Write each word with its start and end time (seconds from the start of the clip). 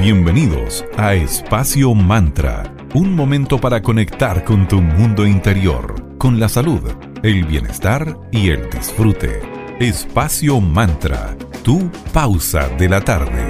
Bienvenidos 0.00 0.82
a 0.96 1.12
Espacio 1.12 1.92
Mantra, 1.92 2.74
un 2.94 3.14
momento 3.14 3.60
para 3.60 3.82
conectar 3.82 4.44
con 4.44 4.66
tu 4.66 4.80
mundo 4.80 5.26
interior, 5.26 6.16
con 6.16 6.40
la 6.40 6.48
salud, 6.48 6.80
el 7.22 7.44
bienestar 7.44 8.16
y 8.32 8.48
el 8.48 8.70
disfrute. 8.70 9.42
Espacio 9.78 10.58
Mantra, 10.58 11.36
tu 11.62 11.90
pausa 12.14 12.66
de 12.78 12.88
la 12.88 13.02
tarde. 13.02 13.44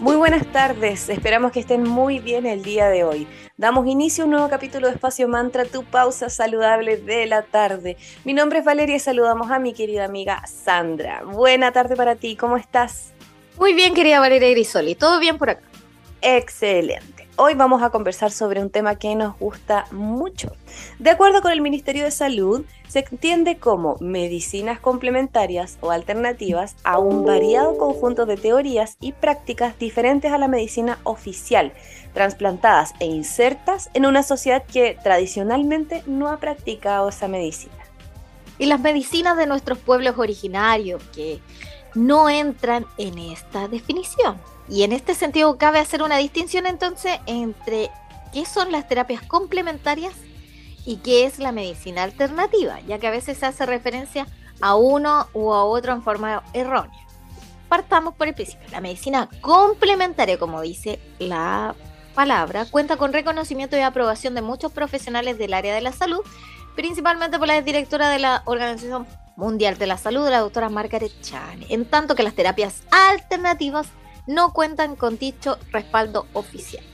Muy 0.00 0.16
buenas 0.16 0.50
tardes, 0.50 1.08
esperamos 1.08 1.52
que 1.52 1.60
estén 1.60 1.84
muy 1.84 2.18
bien 2.18 2.46
el 2.46 2.64
día 2.64 2.88
de 2.88 3.04
hoy. 3.04 3.28
Damos 3.56 3.86
inicio 3.86 4.24
a 4.24 4.26
un 4.26 4.32
nuevo 4.32 4.48
capítulo 4.48 4.88
de 4.88 4.94
Espacio 4.94 5.28
Mantra, 5.28 5.64
tu 5.64 5.84
pausa 5.84 6.28
saludable 6.28 6.96
de 6.96 7.26
la 7.26 7.42
tarde. 7.42 7.96
Mi 8.24 8.34
nombre 8.34 8.58
es 8.58 8.64
Valeria 8.64 8.96
y 8.96 9.00
saludamos 9.00 9.52
a 9.52 9.60
mi 9.60 9.72
querida 9.72 10.06
amiga 10.06 10.44
Sandra. 10.48 11.22
Buena 11.22 11.70
tarde 11.70 11.94
para 11.94 12.16
ti, 12.16 12.34
¿cómo 12.34 12.56
estás? 12.56 13.13
Muy 13.58 13.72
bien, 13.72 13.94
querida 13.94 14.18
Valeria 14.18 14.50
Grisoli, 14.50 14.96
¿todo 14.96 15.20
bien 15.20 15.38
por 15.38 15.50
acá? 15.50 15.62
Excelente. 16.20 17.28
Hoy 17.36 17.54
vamos 17.54 17.82
a 17.82 17.90
conversar 17.90 18.32
sobre 18.32 18.60
un 18.60 18.68
tema 18.68 18.96
que 18.96 19.14
nos 19.14 19.38
gusta 19.38 19.86
mucho. 19.92 20.52
De 20.98 21.10
acuerdo 21.10 21.40
con 21.40 21.52
el 21.52 21.60
Ministerio 21.60 22.02
de 22.02 22.10
Salud, 22.10 22.64
se 22.88 23.04
entiende 23.10 23.58
como 23.58 23.96
medicinas 24.00 24.80
complementarias 24.80 25.78
o 25.82 25.92
alternativas 25.92 26.74
a 26.82 26.98
un 26.98 27.24
variado 27.24 27.78
conjunto 27.78 28.26
de 28.26 28.36
teorías 28.36 28.96
y 29.00 29.12
prácticas 29.12 29.78
diferentes 29.78 30.32
a 30.32 30.38
la 30.38 30.48
medicina 30.48 30.98
oficial, 31.04 31.72
trasplantadas 32.12 32.92
e 32.98 33.06
insertas 33.06 33.88
en 33.94 34.06
una 34.06 34.24
sociedad 34.24 34.64
que 34.64 34.98
tradicionalmente 35.00 36.02
no 36.06 36.28
ha 36.28 36.38
practicado 36.38 37.08
esa 37.08 37.28
medicina. 37.28 37.74
Y 38.58 38.66
las 38.66 38.80
medicinas 38.80 39.36
de 39.36 39.46
nuestros 39.46 39.78
pueblos 39.78 40.16
originarios 40.18 41.02
que 41.14 41.40
no 41.94 42.28
entran 42.28 42.86
en 42.98 43.18
esta 43.18 43.68
definición. 43.68 44.40
Y 44.68 44.82
en 44.82 44.92
este 44.92 45.14
sentido 45.14 45.58
cabe 45.58 45.78
hacer 45.78 46.02
una 46.02 46.18
distinción 46.18 46.66
entonces 46.66 47.18
entre 47.26 47.90
qué 48.32 48.46
son 48.46 48.72
las 48.72 48.88
terapias 48.88 49.22
complementarias 49.22 50.14
y 50.86 50.96
qué 50.96 51.24
es 51.24 51.38
la 51.38 51.52
medicina 51.52 52.02
alternativa, 52.02 52.80
ya 52.80 52.98
que 52.98 53.06
a 53.06 53.10
veces 53.10 53.38
se 53.38 53.46
hace 53.46 53.66
referencia 53.66 54.26
a 54.60 54.74
uno 54.74 55.28
u 55.32 55.52
a 55.52 55.64
otro 55.64 55.92
en 55.92 56.02
forma 56.02 56.42
errónea. 56.52 57.00
Partamos 57.68 58.14
por 58.14 58.28
el 58.28 58.34
principio. 58.34 58.68
La 58.70 58.80
medicina 58.80 59.28
complementaria, 59.40 60.38
como 60.38 60.60
dice 60.60 61.00
la 61.18 61.74
palabra, 62.14 62.66
cuenta 62.66 62.96
con 62.96 63.12
reconocimiento 63.12 63.76
y 63.76 63.80
aprobación 63.80 64.34
de 64.34 64.42
muchos 64.42 64.72
profesionales 64.72 65.38
del 65.38 65.54
área 65.54 65.74
de 65.74 65.80
la 65.80 65.92
salud, 65.92 66.20
principalmente 66.76 67.38
por 67.38 67.48
la 67.48 67.60
directora 67.62 68.08
de 68.08 68.18
la 68.18 68.42
Organización 68.44 69.06
Mundial 69.36 69.78
de 69.78 69.86
la 69.86 69.98
Salud, 69.98 70.28
la 70.28 70.40
doctora 70.40 70.68
Margaret 70.68 71.12
Chan, 71.20 71.64
en 71.68 71.84
tanto 71.84 72.14
que 72.14 72.22
las 72.22 72.34
terapias 72.34 72.82
alternativas 72.90 73.88
no 74.26 74.52
cuentan 74.52 74.96
con 74.96 75.18
dicho 75.18 75.58
respaldo 75.72 76.26
oficial. 76.32 76.84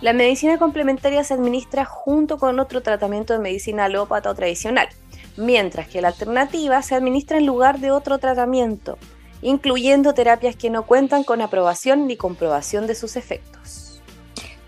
La 0.00 0.12
medicina 0.12 0.58
complementaria 0.58 1.24
se 1.24 1.34
administra 1.34 1.84
junto 1.84 2.38
con 2.38 2.58
otro 2.58 2.82
tratamiento 2.82 3.34
de 3.34 3.40
medicina 3.40 3.84
alópata 3.84 4.30
o 4.30 4.34
tradicional, 4.34 4.88
mientras 5.36 5.88
que 5.88 6.00
la 6.00 6.08
alternativa 6.08 6.80
se 6.82 6.94
administra 6.94 7.38
en 7.38 7.46
lugar 7.46 7.80
de 7.80 7.90
otro 7.90 8.18
tratamiento, 8.18 8.96
incluyendo 9.42 10.14
terapias 10.14 10.56
que 10.56 10.70
no 10.70 10.86
cuentan 10.86 11.24
con 11.24 11.42
aprobación 11.42 12.06
ni 12.06 12.16
comprobación 12.16 12.86
de 12.86 12.94
sus 12.94 13.16
efectos. 13.16 13.89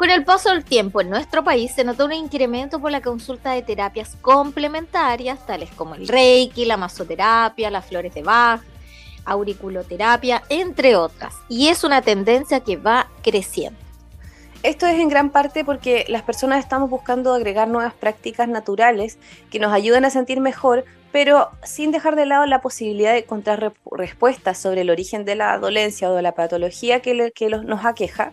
Con 0.03 0.11
el 0.11 0.25
paso 0.25 0.51
del 0.51 0.65
tiempo 0.65 1.01
en 1.01 1.11
nuestro 1.11 1.45
país 1.45 1.71
se 1.77 1.85
notó 1.85 2.07
un 2.07 2.13
incremento 2.13 2.81
por 2.81 2.91
la 2.91 3.01
consulta 3.01 3.53
de 3.53 3.63
terapias 3.63 4.17
complementarias, 4.21 5.47
tales 5.47 5.71
como 5.77 5.95
el 5.95 6.09
Reiki, 6.09 6.65
la 6.65 6.77
masoterapia, 6.77 7.71
las 7.71 7.87
flores 7.87 8.13
de 8.13 8.25
Bach, 8.25 8.63
auriculoterapia, 9.25 10.43
entre 10.49 10.97
otras. 10.97 11.37
Y 11.49 11.69
es 11.69 11.85
una 11.85 12.03
tendencia 12.03 12.59
que 12.59 12.77
va 12.77 13.07
creciendo. 13.23 13.79
Esto 14.65 14.89
es 14.89 14.99
en 14.99 15.09
gran 15.09 15.31
parte 15.31 15.65
porque 15.65 16.05
las 16.09 16.23
personas 16.23 16.59
estamos 16.59 16.91
buscando 16.91 17.33
agregar 17.33 17.69
nuevas 17.69 17.95
prácticas 17.95 18.49
naturales 18.49 19.19
que 19.53 19.61
nos 19.61 19.73
ayuden 19.73 20.05
a 20.05 20.11
sentir 20.11 20.41
mejor, 20.41 20.85
pero 21.13 21.51
sin 21.63 21.93
dejar 21.93 22.17
de 22.17 22.27
lado 22.27 22.45
la 22.47 22.61
posibilidad 22.61 23.13
de 23.13 23.21
encontrar 23.21 23.73
respuestas 23.93 24.59
sobre 24.59 24.81
el 24.81 24.91
origen 24.91 25.25
de 25.25 25.37
la 25.37 25.57
dolencia 25.59 26.11
o 26.11 26.15
de 26.15 26.23
la 26.23 26.33
patología 26.33 26.99
que, 26.99 27.31
que 27.33 27.49
nos 27.51 27.85
aqueja 27.85 28.33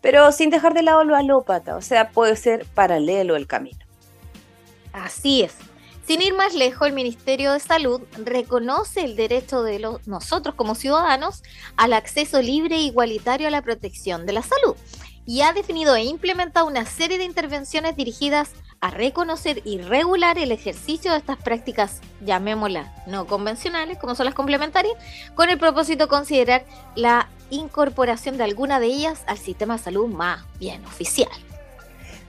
pero 0.00 0.30
sin 0.32 0.50
dejar 0.50 0.74
de 0.74 0.82
lado 0.82 1.04
lo 1.04 1.16
alópata, 1.16 1.76
o 1.76 1.82
sea, 1.82 2.10
puede 2.10 2.36
ser 2.36 2.66
paralelo 2.74 3.36
el 3.36 3.46
camino. 3.46 3.78
Así 4.92 5.42
es. 5.42 5.54
Sin 6.06 6.22
ir 6.22 6.34
más 6.34 6.54
lejos, 6.54 6.86
el 6.86 6.94
Ministerio 6.94 7.52
de 7.52 7.58
Salud 7.58 8.00
reconoce 8.16 9.00
el 9.02 9.16
derecho 9.16 9.64
de 9.64 9.80
los, 9.80 10.06
nosotros 10.06 10.54
como 10.54 10.76
ciudadanos 10.76 11.42
al 11.76 11.92
acceso 11.92 12.40
libre 12.40 12.76
e 12.76 12.82
igualitario 12.82 13.48
a 13.48 13.50
la 13.50 13.62
protección 13.62 14.24
de 14.24 14.32
la 14.32 14.42
salud 14.42 14.76
y 15.26 15.40
ha 15.40 15.52
definido 15.52 15.96
e 15.96 16.04
implementado 16.04 16.66
una 16.66 16.86
serie 16.86 17.18
de 17.18 17.24
intervenciones 17.24 17.96
dirigidas 17.96 18.52
a 18.80 18.90
reconocer 18.90 19.62
y 19.64 19.78
regular 19.78 20.38
el 20.38 20.52
ejercicio 20.52 21.10
de 21.10 21.18
estas 21.18 21.38
prácticas, 21.38 22.00
llamémoslas 22.20 22.88
no 23.08 23.26
convencionales, 23.26 23.98
como 23.98 24.14
son 24.14 24.26
las 24.26 24.34
complementarias, 24.34 24.94
con 25.34 25.50
el 25.50 25.58
propósito 25.58 26.04
de 26.04 26.08
considerar 26.08 26.64
la 26.94 27.28
incorporación 27.50 28.36
de 28.36 28.44
alguna 28.44 28.80
de 28.80 28.86
ellas 28.86 29.22
al 29.26 29.38
sistema 29.38 29.76
de 29.76 29.82
salud 29.82 30.08
más 30.08 30.44
bien 30.58 30.84
oficial. 30.84 31.28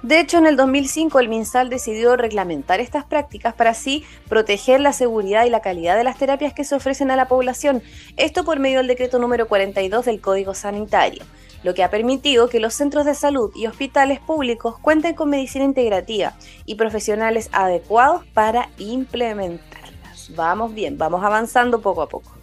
De 0.04 0.20
hecho, 0.20 0.38
en 0.38 0.46
el 0.46 0.56
2005 0.56 1.20
el 1.20 1.28
MinSal 1.28 1.70
decidió 1.70 2.16
reglamentar 2.16 2.80
estas 2.80 3.04
prácticas 3.04 3.56
para 3.56 3.72
así 3.72 4.06
proteger 4.30 4.80
la 4.80 4.94
seguridad 4.94 5.46
y 5.46 5.50
la 5.50 5.62
calidad 5.62 5.98
de 5.98 6.04
las 6.04 6.18
terapias 6.18 6.54
que 6.54 6.64
se 6.64 6.76
ofrecen 6.76 7.10
a 7.10 7.16
la 7.16 7.28
población, 7.28 7.82
esto 8.16 8.44
por 8.44 8.60
medio 8.60 8.78
del 8.78 8.88
decreto 8.88 9.18
número 9.18 9.48
42 9.48 10.06
del 10.06 10.22
Código 10.22 10.54
Sanitario, 10.54 11.24
lo 11.64 11.74
que 11.74 11.84
ha 11.84 11.90
permitido 11.90 12.48
que 12.48 12.60
los 12.60 12.76
centros 12.76 13.06
de 13.06 13.16
salud 13.16 13.52
y 13.56 13.66
hospitales 13.66 14.20
públicos 14.20 14.78
cuenten 14.78 15.16
con 15.16 15.32
medicina 15.32 15.66
integrativa 15.66 16.36
y 16.68 16.76
profesionales 16.76 17.50
adecuados 17.52 18.24
para 18.34 18.70
implementarlas. 18.78 20.32
Vamos 20.36 20.76
bien, 20.76 21.00
vamos 21.00 21.24
avanzando 21.24 21.82
poco 21.82 22.04
a 22.04 22.08
poco 22.08 22.37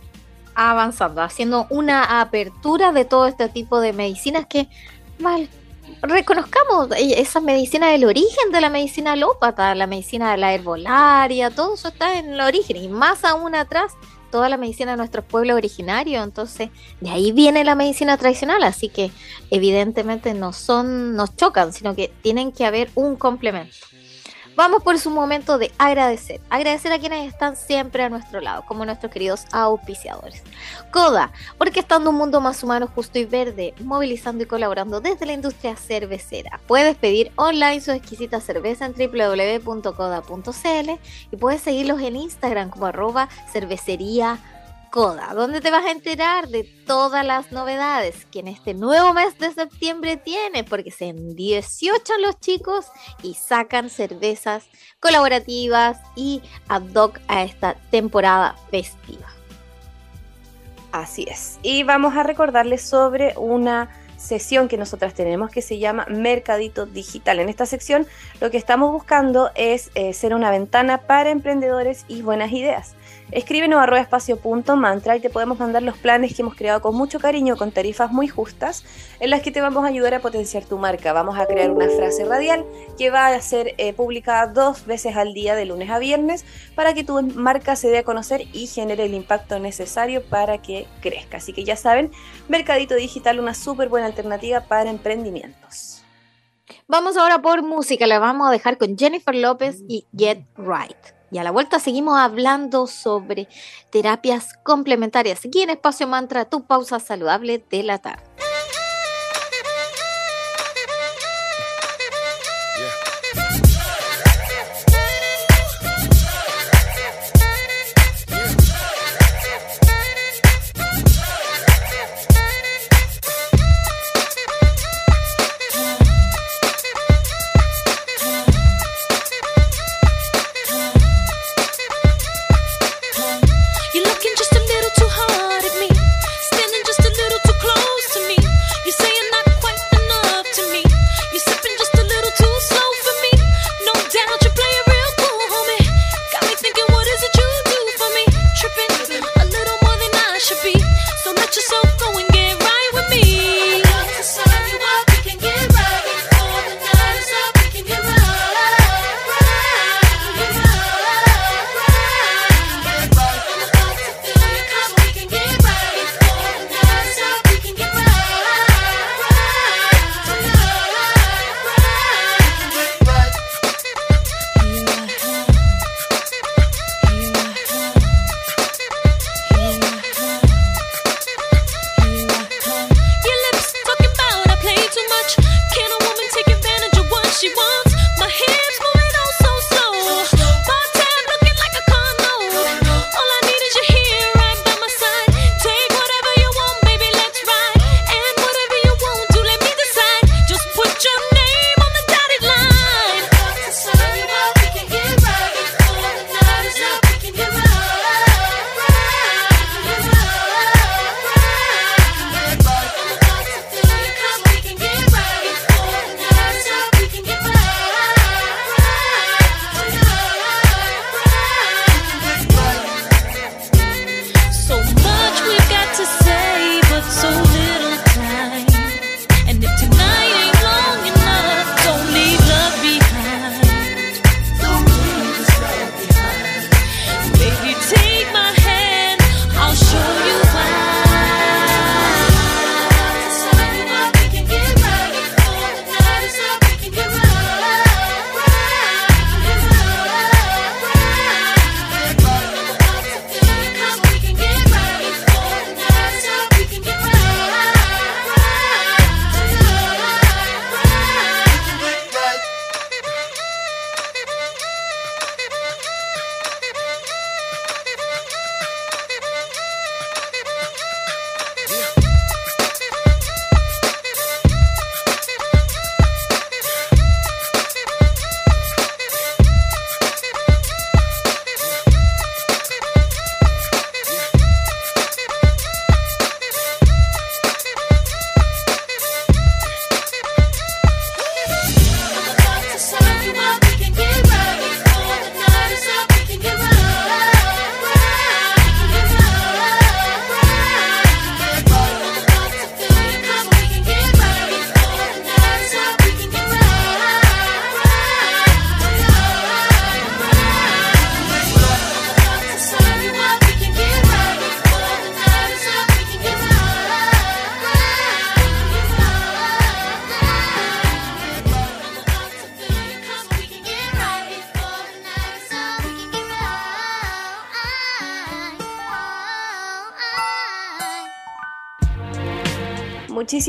avanzando, 0.54 1.22
haciendo 1.22 1.66
una 1.70 2.20
apertura 2.20 2.92
de 2.92 3.04
todo 3.04 3.26
este 3.26 3.48
tipo 3.48 3.80
de 3.80 3.92
medicinas 3.92 4.46
que 4.46 4.68
mal 5.18 5.48
reconozcamos 6.02 6.90
eh, 6.92 7.20
esa 7.20 7.40
medicina 7.40 7.88
del 7.88 8.04
origen 8.04 8.52
de 8.52 8.60
la 8.60 8.70
medicina 8.70 9.12
alópata, 9.12 9.74
la 9.74 9.86
medicina 9.86 10.32
de 10.32 10.38
la 10.38 10.54
herbolaria, 10.54 11.50
todo 11.50 11.74
eso 11.74 11.88
está 11.88 12.18
en 12.18 12.34
el 12.34 12.40
origen 12.40 12.76
y 12.76 12.88
más 12.88 13.24
aún 13.24 13.54
atrás 13.54 13.92
toda 14.30 14.48
la 14.48 14.56
medicina 14.56 14.92
de 14.92 14.96
nuestros 14.96 15.24
pueblos 15.24 15.56
originarios, 15.56 16.24
entonces 16.24 16.70
de 17.00 17.10
ahí 17.10 17.30
viene 17.30 17.62
la 17.62 17.76
medicina 17.76 18.16
tradicional, 18.16 18.64
así 18.64 18.88
que 18.88 19.12
evidentemente 19.50 20.34
no 20.34 20.52
son, 20.52 21.14
nos 21.14 21.36
chocan, 21.36 21.72
sino 21.72 21.94
que 21.94 22.12
tienen 22.20 22.50
que 22.50 22.66
haber 22.66 22.90
un 22.96 23.14
complemento. 23.14 23.76
Vamos 24.56 24.84
por 24.84 24.98
su 25.00 25.10
momento 25.10 25.58
de 25.58 25.72
agradecer. 25.78 26.40
Agradecer 26.48 26.92
a 26.92 27.00
quienes 27.00 27.26
están 27.26 27.56
siempre 27.56 28.04
a 28.04 28.08
nuestro 28.08 28.40
lado, 28.40 28.64
como 28.66 28.84
nuestros 28.84 29.12
queridos 29.12 29.46
auspiciadores. 29.50 30.44
Coda, 30.92 31.32
porque 31.58 31.80
estando 31.80 32.10
un 32.10 32.16
mundo 32.16 32.40
más 32.40 32.62
humano, 32.62 32.86
justo 32.86 33.18
y 33.18 33.24
verde, 33.24 33.74
movilizando 33.80 34.44
y 34.44 34.46
colaborando 34.46 35.00
desde 35.00 35.26
la 35.26 35.32
industria 35.32 35.74
cervecera. 35.74 36.60
Puedes 36.68 36.96
pedir 36.96 37.32
online 37.34 37.80
su 37.80 37.90
exquisita 37.90 38.40
cerveza 38.40 38.86
en 38.86 38.92
www.coda.cl 38.92 40.90
y 41.32 41.36
puedes 41.36 41.60
seguirlos 41.60 42.00
en 42.00 42.14
Instagram 42.14 42.70
como 42.70 42.86
arroba 42.86 43.28
cervecería 43.52 44.38
Coda, 44.94 45.34
donde 45.34 45.60
te 45.60 45.72
vas 45.72 45.84
a 45.86 45.90
enterar 45.90 46.46
de 46.46 46.62
todas 46.86 47.26
las 47.26 47.50
novedades 47.50 48.26
que 48.26 48.38
en 48.38 48.46
este 48.46 48.74
nuevo 48.74 49.12
mes 49.12 49.36
de 49.40 49.52
septiembre 49.52 50.16
tiene, 50.16 50.62
porque 50.62 50.92
se 50.92 51.12
18 51.12 52.12
los 52.20 52.38
chicos 52.38 52.86
y 53.20 53.34
sacan 53.34 53.90
cervezas 53.90 54.68
colaborativas 55.00 55.98
y 56.14 56.42
ad 56.68 56.94
hoc 56.94 57.18
a 57.26 57.42
esta 57.42 57.74
temporada 57.90 58.54
festiva. 58.70 59.26
Así 60.92 61.26
es. 61.28 61.58
Y 61.64 61.82
vamos 61.82 62.14
a 62.14 62.22
recordarles 62.22 62.80
sobre 62.80 63.34
una 63.36 63.90
sesión 64.16 64.68
que 64.68 64.76
nosotras 64.76 65.12
tenemos 65.12 65.50
que 65.50 65.60
se 65.60 65.80
llama 65.80 66.06
Mercadito 66.08 66.86
Digital. 66.86 67.40
En 67.40 67.48
esta 67.48 67.66
sección 67.66 68.06
lo 68.40 68.52
que 68.52 68.58
estamos 68.58 68.92
buscando 68.92 69.50
es 69.56 69.90
eh, 69.96 70.12
ser 70.12 70.34
una 70.34 70.52
ventana 70.52 70.98
para 70.98 71.30
emprendedores 71.30 72.04
y 72.06 72.22
buenas 72.22 72.52
ideas. 72.52 72.94
Escríbenos 73.30 73.80
a 73.80 73.98
espacio.mantra 73.98 75.16
y 75.16 75.20
te 75.20 75.30
podemos 75.30 75.58
mandar 75.58 75.82
los 75.82 75.96
planes 75.98 76.34
que 76.34 76.42
hemos 76.42 76.54
creado 76.54 76.80
con 76.80 76.94
mucho 76.94 77.18
cariño, 77.18 77.56
con 77.56 77.72
tarifas 77.72 78.12
muy 78.12 78.28
justas, 78.28 78.84
en 79.18 79.30
las 79.30 79.42
que 79.42 79.50
te 79.50 79.60
vamos 79.60 79.84
a 79.84 79.88
ayudar 79.88 80.14
a 80.14 80.20
potenciar 80.20 80.64
tu 80.64 80.78
marca. 80.78 81.12
Vamos 81.12 81.38
a 81.38 81.46
crear 81.46 81.70
una 81.70 81.88
frase 81.88 82.24
radial 82.24 82.64
que 82.98 83.10
va 83.10 83.28
a 83.28 83.40
ser 83.40 83.74
eh, 83.78 83.92
publicada 83.92 84.46
dos 84.46 84.86
veces 84.86 85.16
al 85.16 85.34
día, 85.34 85.54
de 85.54 85.64
lunes 85.64 85.90
a 85.90 85.98
viernes, 85.98 86.44
para 86.74 86.94
que 86.94 87.02
tu 87.02 87.20
marca 87.22 87.76
se 87.76 87.88
dé 87.88 87.98
a 87.98 88.02
conocer 88.04 88.42
y 88.52 88.66
genere 88.66 89.04
el 89.04 89.14
impacto 89.14 89.58
necesario 89.58 90.22
para 90.22 90.58
que 90.58 90.86
crezca. 91.00 91.38
Así 91.38 91.52
que 91.52 91.64
ya 91.64 91.76
saben, 91.76 92.12
Mercadito 92.48 92.94
Digital, 92.94 93.40
una 93.40 93.54
súper 93.54 93.88
buena 93.88 94.06
alternativa 94.06 94.60
para 94.60 94.90
emprendimientos. 94.90 96.04
Vamos 96.86 97.16
ahora 97.16 97.40
por 97.40 97.62
música, 97.62 98.06
la 98.06 98.18
vamos 98.18 98.48
a 98.48 98.50
dejar 98.50 98.78
con 98.78 98.96
Jennifer 98.96 99.34
López 99.34 99.82
y 99.88 100.06
Get 100.16 100.44
Right. 100.56 100.96
Y 101.30 101.38
a 101.38 101.44
la 101.44 101.50
vuelta 101.50 101.80
seguimos 101.80 102.18
hablando 102.18 102.86
sobre 102.86 103.48
terapias 103.90 104.54
complementarias. 104.62 105.44
Aquí 105.44 105.62
en 105.62 105.70
Espacio 105.70 106.06
Mantra, 106.06 106.44
tu 106.44 106.64
pausa 106.64 107.00
saludable 107.00 107.64
de 107.70 107.82
la 107.82 107.98
tarde. 107.98 108.22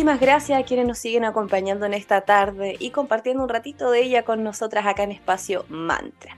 Muchísimas 0.05 0.21
gracias 0.21 0.59
a 0.59 0.63
quienes 0.63 0.85
nos 0.85 0.99
siguen 0.99 1.25
acompañando 1.25 1.87
en 1.87 1.95
esta 1.95 2.21
tarde 2.21 2.75
y 2.77 2.91
compartiendo 2.91 3.41
un 3.41 3.49
ratito 3.49 3.89
de 3.89 4.03
ella 4.03 4.23
con 4.23 4.43
nosotras 4.43 4.85
acá 4.85 5.01
en 5.01 5.11
Espacio 5.11 5.65
Mantra. 5.67 6.37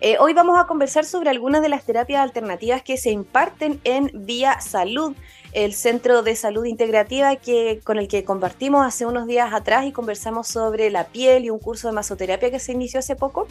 Eh, 0.00 0.16
hoy 0.18 0.32
vamos 0.32 0.58
a 0.58 0.66
conversar 0.66 1.04
sobre 1.04 1.28
algunas 1.28 1.60
de 1.60 1.68
las 1.68 1.84
terapias 1.84 2.22
alternativas 2.22 2.82
que 2.82 2.96
se 2.96 3.10
imparten 3.10 3.82
en 3.84 4.10
Vía 4.14 4.62
Salud, 4.62 5.14
el 5.52 5.74
centro 5.74 6.22
de 6.22 6.36
salud 6.36 6.64
integrativa 6.64 7.36
que, 7.36 7.82
con 7.84 7.98
el 7.98 8.08
que 8.08 8.24
compartimos 8.24 8.86
hace 8.86 9.04
unos 9.04 9.26
días 9.26 9.52
atrás 9.52 9.84
y 9.84 9.92
conversamos 9.92 10.48
sobre 10.48 10.88
la 10.88 11.04
piel 11.04 11.44
y 11.44 11.50
un 11.50 11.58
curso 11.58 11.88
de 11.88 11.92
masoterapia 11.92 12.50
que 12.50 12.60
se 12.60 12.72
inició 12.72 13.00
hace 13.00 13.14
poco, 13.14 13.46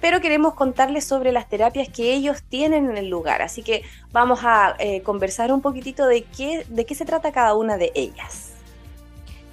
pero 0.00 0.22
queremos 0.22 0.54
contarles 0.54 1.04
sobre 1.04 1.32
las 1.32 1.50
terapias 1.50 1.90
que 1.90 2.14
ellos 2.14 2.42
tienen 2.48 2.88
en 2.88 2.96
el 2.96 3.10
lugar, 3.10 3.42
así 3.42 3.62
que 3.62 3.82
vamos 4.10 4.40
a 4.42 4.74
eh, 4.78 5.02
conversar 5.02 5.52
un 5.52 5.60
poquitito 5.60 6.06
de 6.06 6.22
qué, 6.22 6.64
de 6.66 6.86
qué 6.86 6.94
se 6.94 7.04
trata 7.04 7.30
cada 7.30 7.54
una 7.54 7.76
de 7.76 7.92
ellas. 7.94 8.51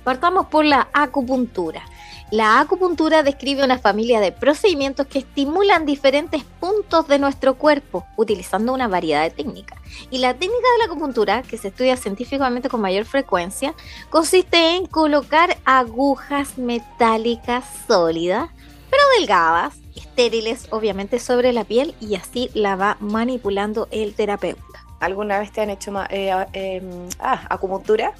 Partamos 0.03 0.47
por 0.47 0.65
la 0.65 0.87
acupuntura. 0.93 1.83
La 2.31 2.59
acupuntura 2.59 3.23
describe 3.23 3.63
una 3.63 3.79
familia 3.79 4.19
de 4.19 4.31
procedimientos 4.31 5.07
que 5.07 5.19
estimulan 5.19 5.87
diferentes 5.87 6.43
puntos 6.59 7.07
de 7.07 7.17
nuestro 7.17 7.55
cuerpo 7.55 8.05
utilizando 8.17 8.71
una 8.71 8.87
variedad 8.87 9.23
de 9.23 9.31
técnicas. 9.31 9.79
Y 10.11 10.19
la 10.19 10.33
técnica 10.35 10.67
de 10.73 10.77
la 10.77 10.85
acupuntura, 10.85 11.41
que 11.41 11.57
se 11.57 11.69
estudia 11.69 11.97
científicamente 11.97 12.69
con 12.69 12.81
mayor 12.81 13.05
frecuencia, 13.05 13.73
consiste 14.11 14.75
en 14.75 14.85
colocar 14.85 15.57
agujas 15.65 16.59
metálicas 16.59 17.65
sólidas, 17.87 18.49
pero 18.91 19.03
delgadas, 19.17 19.73
estériles 19.95 20.67
obviamente 20.69 21.17
sobre 21.17 21.51
la 21.51 21.63
piel 21.63 21.95
y 21.99 22.13
así 22.13 22.51
la 22.53 22.75
va 22.75 22.97
manipulando 22.99 23.87
el 23.89 24.13
terapeuta. 24.13 24.85
¿Alguna 24.99 25.39
vez 25.39 25.51
te 25.51 25.61
han 25.61 25.71
hecho 25.71 25.93
eh, 26.11 26.45
em, 26.53 27.09
ah, 27.19 27.47
acupuntura? 27.49 28.13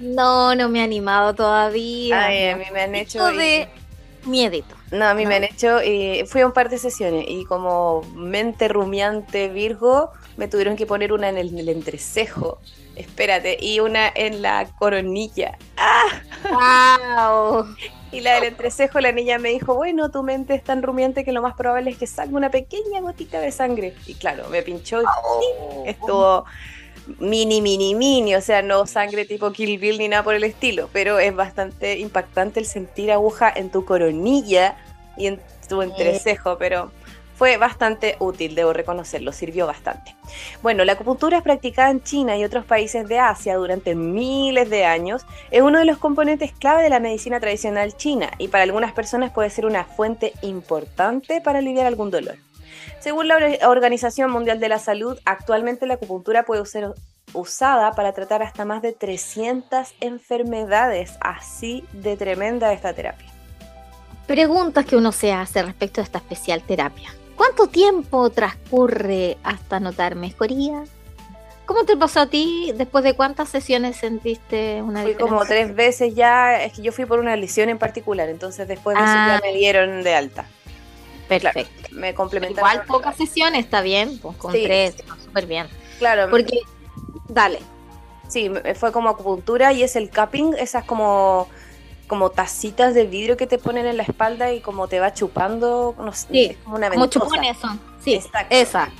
No, 0.00 0.54
no 0.54 0.68
me 0.68 0.80
he 0.80 0.82
animado 0.82 1.34
todavía. 1.34 2.26
Ay, 2.26 2.48
a 2.48 2.56
mí 2.56 2.64
me 2.72 2.82
han 2.82 2.94
hecho. 2.94 3.24
de 3.26 3.68
miedito. 4.24 4.74
No, 4.90 5.06
a 5.06 5.14
mí 5.14 5.26
me 5.26 5.36
han 5.36 5.44
hecho, 5.44 5.78
eh, 5.80 6.24
fui 6.26 6.42
a 6.42 6.46
un 6.46 6.52
par 6.52 6.68
de 6.68 6.78
sesiones 6.78 7.24
y 7.26 7.44
como 7.44 8.02
mente 8.14 8.68
rumiante 8.68 9.48
Virgo, 9.48 10.10
me 10.36 10.48
tuvieron 10.48 10.76
que 10.76 10.86
poner 10.86 11.12
una 11.12 11.28
en 11.28 11.38
el, 11.38 11.68
entrecejo, 11.68 12.58
espérate, 12.94 13.56
y 13.60 13.80
una 13.80 14.12
en 14.14 14.42
la 14.42 14.68
coronilla. 14.78 15.56
¡Ah! 15.76 16.04
¡Wow! 16.50 17.74
Y 18.12 18.20
la 18.20 18.34
del 18.34 18.44
entrecejo, 18.44 19.00
la 19.00 19.12
niña 19.12 19.38
me 19.38 19.48
dijo, 19.48 19.74
bueno, 19.74 20.10
tu 20.10 20.22
mente 20.22 20.54
es 20.54 20.62
tan 20.62 20.82
rumiante 20.82 21.24
que 21.24 21.32
lo 21.32 21.40
más 21.40 21.54
probable 21.54 21.90
es 21.90 21.96
que 21.96 22.06
salga 22.06 22.36
una 22.36 22.50
pequeña 22.50 23.00
gotita 23.00 23.40
de 23.40 23.50
sangre. 23.50 23.94
Y 24.06 24.14
claro, 24.14 24.48
me 24.50 24.62
pinchó 24.62 25.00
y 25.00 25.88
estuvo 25.88 26.44
mini, 27.18 27.60
mini, 27.60 27.94
mini, 27.94 28.34
o 28.34 28.40
sea, 28.40 28.62
no 28.62 28.86
sangre 28.86 29.24
tipo 29.24 29.52
Kill 29.52 29.78
Bill 29.78 29.98
ni 29.98 30.08
nada 30.08 30.22
por 30.22 30.34
el 30.34 30.44
estilo, 30.44 30.88
pero 30.92 31.18
es 31.18 31.34
bastante 31.34 31.98
impactante 31.98 32.60
el 32.60 32.66
sentir 32.66 33.10
aguja 33.12 33.52
en 33.54 33.70
tu 33.70 33.84
coronilla 33.84 34.76
y 35.16 35.26
en 35.26 35.40
tu 35.68 35.82
entrecejo, 35.82 36.58
pero 36.58 36.90
fue 37.42 37.56
bastante 37.56 38.14
útil, 38.20 38.54
debo 38.54 38.72
reconocerlo, 38.72 39.32
sirvió 39.32 39.66
bastante. 39.66 40.14
Bueno, 40.62 40.84
la 40.84 40.92
acupuntura 40.92 41.38
es 41.38 41.42
practicada 41.42 41.90
en 41.90 42.02
China 42.02 42.36
y 42.36 42.44
otros 42.44 42.64
países 42.64 43.08
de 43.08 43.18
Asia 43.18 43.56
durante 43.56 43.94
miles 43.94 44.70
de 44.70 44.84
años. 44.84 45.26
Es 45.50 45.62
uno 45.62 45.80
de 45.80 45.84
los 45.84 45.98
componentes 45.98 46.52
clave 46.52 46.84
de 46.84 46.90
la 46.90 47.00
medicina 47.00 47.40
tradicional 47.40 47.96
china 47.96 48.30
y 48.38 48.48
para 48.48 48.64
algunas 48.64 48.92
personas 48.92 49.32
puede 49.32 49.50
ser 49.50 49.66
una 49.66 49.84
fuente 49.84 50.34
importante 50.42 51.40
para 51.40 51.58
aliviar 51.58 51.86
algún 51.86 52.10
dolor. 52.10 52.36
Según 53.00 53.28
la 53.28 53.38
Organización 53.68 54.30
Mundial 54.30 54.60
de 54.60 54.68
la 54.68 54.78
Salud, 54.78 55.18
actualmente 55.24 55.86
la 55.86 55.94
acupuntura 55.94 56.44
puede 56.44 56.64
ser 56.66 56.92
usada 57.32 57.92
para 57.92 58.12
tratar 58.12 58.42
hasta 58.42 58.64
más 58.64 58.82
de 58.82 58.92
300 58.92 59.94
enfermedades. 60.00 61.12
Así 61.20 61.84
de 61.92 62.16
tremenda 62.16 62.72
esta 62.72 62.92
terapia. 62.92 63.28
Preguntas 64.26 64.84
que 64.86 64.96
uno 64.96 65.12
se 65.12 65.32
hace 65.32 65.62
respecto 65.62 66.00
a 66.00 66.04
esta 66.04 66.18
especial 66.18 66.62
terapia. 66.62 67.10
¿Cuánto 67.36 67.66
tiempo 67.66 68.30
transcurre 68.30 69.36
hasta 69.42 69.80
notar 69.80 70.14
mejoría? 70.14 70.84
¿Cómo 71.66 71.84
te 71.84 71.96
pasó 71.96 72.20
a 72.20 72.26
ti? 72.26 72.72
¿Después 72.76 73.04
de 73.04 73.14
cuántas 73.14 73.48
sesiones 73.48 73.96
sentiste 73.96 74.82
una 74.82 75.02
Fui 75.02 75.14
como 75.14 75.44
tres 75.44 75.74
veces 75.74 76.14
ya, 76.14 76.62
es 76.62 76.72
que 76.72 76.82
yo 76.82 76.92
fui 76.92 77.06
por 77.06 77.18
una 77.18 77.36
lesión 77.36 77.68
en 77.68 77.78
particular, 77.78 78.28
entonces 78.28 78.68
después 78.68 78.96
de 78.96 79.02
eso 79.02 79.12
ya 79.12 79.36
ah. 79.36 79.40
me 79.42 79.54
dieron 79.54 80.02
de 80.02 80.14
alta. 80.14 80.44
Perfecto. 81.40 81.88
me 81.92 82.14
complementaron. 82.14 82.70
Igual 82.70 82.86
pocas 82.86 83.16
sesiones, 83.16 83.64
está 83.64 83.80
bien, 83.80 84.18
pues 84.18 84.36
con 84.36 84.52
tres, 84.52 84.96
súper 85.24 85.46
bien. 85.46 85.68
Claro. 85.98 86.30
Porque, 86.30 86.60
dale. 87.28 87.60
Sí, 88.28 88.50
fue 88.76 88.92
como 88.92 89.10
acupuntura 89.10 89.72
y 89.72 89.82
es 89.82 89.94
el 89.96 90.10
cupping, 90.10 90.54
esas 90.54 90.84
como 90.84 91.48
como 92.12 92.28
tacitas 92.28 92.92
de 92.92 93.06
vidrio 93.06 93.38
que 93.38 93.46
te 93.46 93.56
ponen 93.56 93.86
en 93.86 93.96
la 93.96 94.02
espalda 94.02 94.52
y 94.52 94.60
como 94.60 94.86
te 94.86 95.00
va 95.00 95.14
chupando, 95.14 95.94
no 95.96 96.12
sé, 96.12 96.26
sí, 96.30 96.58
como 96.62 96.76
una 96.76 96.90
ventosa. 96.90 97.20
Como 97.20 97.30
chupones 97.30 97.56
son, 97.56 97.80
sí, 98.04 98.20
esa. 98.50 98.90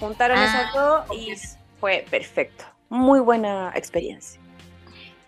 Juntaron 0.00 0.38
esas 0.38 0.70
ah, 0.74 1.04
dos 1.08 1.18
y 1.18 1.34
fue 1.78 2.06
perfecto. 2.10 2.64
Muy 2.88 3.20
buena 3.20 3.70
experiencia. 3.74 4.40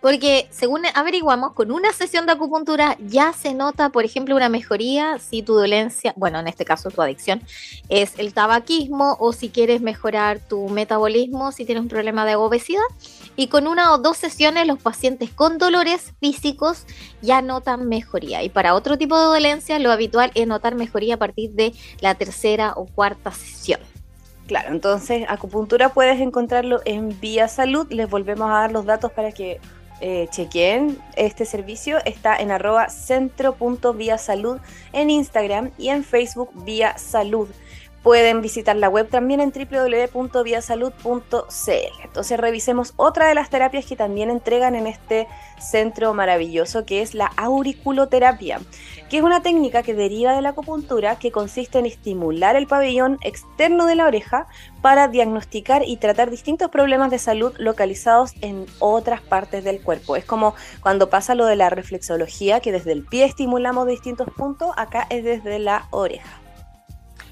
Porque 0.01 0.47
según 0.51 0.83
averiguamos, 0.93 1.53
con 1.53 1.71
una 1.71 1.91
sesión 1.91 2.25
de 2.25 2.33
acupuntura 2.33 2.97
ya 2.99 3.33
se 3.33 3.53
nota, 3.53 3.89
por 3.89 4.05
ejemplo, 4.05 4.35
una 4.35 4.49
mejoría 4.49 5.17
si 5.19 5.41
tu 5.41 5.55
dolencia, 5.55 6.13
bueno, 6.15 6.39
en 6.39 6.47
este 6.47 6.65
caso 6.65 6.91
tu 6.91 7.01
adicción, 7.01 7.41
es 7.89 8.17
el 8.19 8.33
tabaquismo 8.33 9.17
o 9.19 9.33
si 9.33 9.49
quieres 9.49 9.81
mejorar 9.81 10.39
tu 10.39 10.69
metabolismo, 10.69 11.51
si 11.51 11.65
tienes 11.65 11.81
un 11.81 11.89
problema 11.89 12.25
de 12.25 12.35
obesidad. 12.35 12.81
Y 13.35 13.47
con 13.47 13.67
una 13.67 13.93
o 13.93 13.97
dos 13.97 14.17
sesiones 14.17 14.67
los 14.67 14.81
pacientes 14.81 15.31
con 15.31 15.57
dolores 15.57 16.13
físicos 16.19 16.85
ya 17.21 17.41
notan 17.41 17.87
mejoría. 17.87 18.43
Y 18.43 18.49
para 18.49 18.75
otro 18.75 18.97
tipo 18.97 19.17
de 19.17 19.25
dolencia, 19.25 19.79
lo 19.79 19.91
habitual 19.91 20.31
es 20.35 20.47
notar 20.47 20.75
mejoría 20.75 21.15
a 21.15 21.17
partir 21.17 21.51
de 21.51 21.73
la 22.01 22.15
tercera 22.15 22.73
o 22.75 22.85
cuarta 22.85 23.31
sesión. 23.31 23.79
Claro, 24.47 24.69
entonces 24.69 25.25
acupuntura 25.27 25.89
puedes 25.89 26.21
encontrarlo 26.21 26.79
en 26.85 27.19
Vía 27.19 27.49
Salud. 27.49 27.85
Les 27.91 28.09
volvemos 28.09 28.49
a 28.49 28.53
dar 28.53 28.71
los 28.71 28.85
datos 28.85 29.11
para 29.11 29.33
que 29.33 29.59
eh, 30.01 30.27
chequen 30.29 30.99
este 31.15 31.45
servicio. 31.45 31.97
Está 32.05 32.35
en 32.37 32.51
arroba 32.51 32.87
salud 34.17 34.59
en 34.93 35.09
Instagram 35.09 35.71
y 35.77 35.89
en 35.89 36.03
Facebook 36.03 36.51
Vía 36.65 36.97
Salud. 36.97 37.49
Pueden 38.07 38.41
visitar 38.41 38.77
la 38.77 38.87
web 38.87 39.09
también 39.09 39.41
en 39.41 39.51
www.viasalud.cl. 39.51 42.03
Entonces 42.05 42.39
revisemos 42.39 42.93
otra 42.95 43.27
de 43.27 43.35
las 43.35 43.49
terapias 43.49 43.85
que 43.85 43.97
también 43.97 44.29
entregan 44.29 44.75
en 44.75 44.87
este 44.87 45.27
centro 45.59 46.13
maravilloso, 46.13 46.85
que 46.85 47.01
es 47.01 47.13
la 47.13 47.25
auriculoterapia, 47.35 48.61
que 49.09 49.17
es 49.17 49.23
una 49.23 49.41
técnica 49.41 49.83
que 49.83 49.93
deriva 49.93 50.33
de 50.33 50.41
la 50.41 50.51
acupuntura 50.51 51.19
que 51.19 51.33
consiste 51.33 51.79
en 51.79 51.85
estimular 51.85 52.55
el 52.55 52.65
pabellón 52.65 53.17
externo 53.23 53.85
de 53.85 53.95
la 53.95 54.05
oreja 54.05 54.47
para 54.81 55.09
diagnosticar 55.09 55.83
y 55.85 55.97
tratar 55.97 56.31
distintos 56.31 56.71
problemas 56.71 57.11
de 57.11 57.19
salud 57.19 57.53
localizados 57.57 58.35
en 58.39 58.67
otras 58.79 59.19
partes 59.19 59.65
del 59.65 59.81
cuerpo. 59.81 60.15
Es 60.15 60.23
como 60.23 60.55
cuando 60.79 61.09
pasa 61.09 61.35
lo 61.35 61.45
de 61.45 61.57
la 61.57 61.69
reflexología, 61.69 62.61
que 62.61 62.71
desde 62.71 62.93
el 62.93 63.03
pie 63.03 63.25
estimulamos 63.25 63.85
distintos 63.85 64.29
puntos, 64.29 64.71
acá 64.77 65.07
es 65.09 65.25
desde 65.25 65.59
la 65.59 65.89
oreja. 65.91 66.46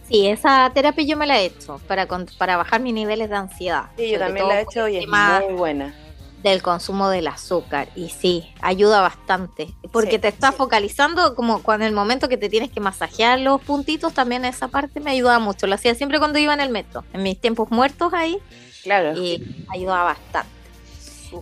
Sí, 0.07 0.27
esa 0.27 0.69
terapia 0.73 1.03
yo 1.03 1.17
me 1.17 1.25
la 1.25 1.39
he 1.39 1.45
hecho 1.45 1.81
para, 1.87 2.07
para 2.37 2.57
bajar 2.57 2.79
mis 2.79 2.93
niveles 2.93 3.29
de 3.29 3.35
ansiedad. 3.35 3.85
Sí, 3.97 4.11
yo 4.11 4.19
también 4.19 4.47
la 4.47 4.59
he 4.59 4.63
hecho 4.63 4.87
y 4.87 4.97
es 4.97 5.07
muy 5.07 5.53
buena. 5.55 5.95
Del 6.43 6.61
consumo 6.61 7.09
del 7.09 7.25
azúcar. 7.27 7.87
Y 7.95 8.09
sí, 8.09 8.53
ayuda 8.61 9.01
bastante. 9.01 9.73
Porque 9.91 10.19
te 10.19 10.27
está 10.27 10.51
focalizando 10.51 11.33
como 11.33 11.63
cuando 11.63 11.85
en 11.85 11.89
el 11.89 11.95
momento 11.95 12.29
que 12.29 12.37
te 12.37 12.49
tienes 12.49 12.69
que 12.69 12.79
masajear 12.79 13.39
los 13.39 13.59
puntitos, 13.61 14.13
también 14.13 14.45
esa 14.45 14.67
parte 14.67 14.99
me 14.99 15.09
ayuda 15.09 15.39
mucho. 15.39 15.65
Lo 15.65 15.73
hacía 15.73 15.95
siempre 15.95 16.19
cuando 16.19 16.37
iba 16.37 16.53
en 16.53 16.59
el 16.59 16.69
metro, 16.69 17.03
en 17.13 17.23
mis 17.23 17.41
tiempos 17.41 17.71
muertos 17.71 18.13
ahí. 18.13 18.37
Claro. 18.83 19.19
Y 19.19 19.43
ayuda 19.69 20.03
bastante. 20.03 20.51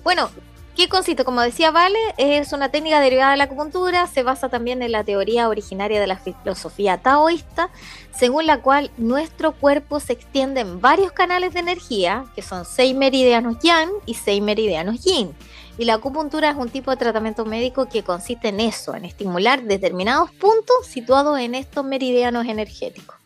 Bueno, 0.04 0.30
¿Qué 0.76 0.90
consiste? 0.90 1.24
Como 1.24 1.42
decía 1.42 1.70
Vale, 1.70 2.00
es 2.18 2.52
una 2.52 2.70
técnica 2.70 3.00
derivada 3.00 3.32
de 3.32 3.38
la 3.38 3.44
acupuntura, 3.44 4.08
se 4.08 4.24
basa 4.24 4.50
también 4.50 4.82
en 4.82 4.92
la 4.92 5.04
teoría 5.04 5.48
originaria 5.48 6.02
de 6.02 6.08
la 6.08 6.18
filosofía 6.18 6.98
taoísta, 6.98 7.70
según 8.12 8.48
la 8.48 8.60
cual 8.60 8.90
nuestro 8.98 9.52
cuerpo 9.52 10.00
se 10.00 10.14
extiende 10.14 10.62
en 10.62 10.82
varios 10.82 11.12
canales 11.12 11.54
de 11.54 11.60
energía, 11.60 12.26
que 12.36 12.42
son 12.42 12.66
seis 12.66 12.96
meridianos 12.96 13.58
yang 13.62 13.92
y 14.08 14.16
seis 14.16 14.42
meridianos 14.42 15.04
yin. 15.04 15.36
Y 15.78 15.86
la 15.86 15.96
acupuntura 15.96 16.50
es 16.50 16.56
un 16.56 16.70
tipo 16.70 16.90
de 16.90 16.98
tratamiento 16.98 17.46
médico 17.46 17.88
que 17.88 18.04
consiste 18.04 18.48
en 18.48 18.60
eso, 18.60 18.96
en 18.96 19.06
estimular 19.06 19.62
determinados 19.62 20.32
puntos 20.32 20.88
situados 20.88 21.40
en 21.40 21.54
estos 21.54 21.86
meridianos 21.86 22.48
energéticos. 22.48 23.23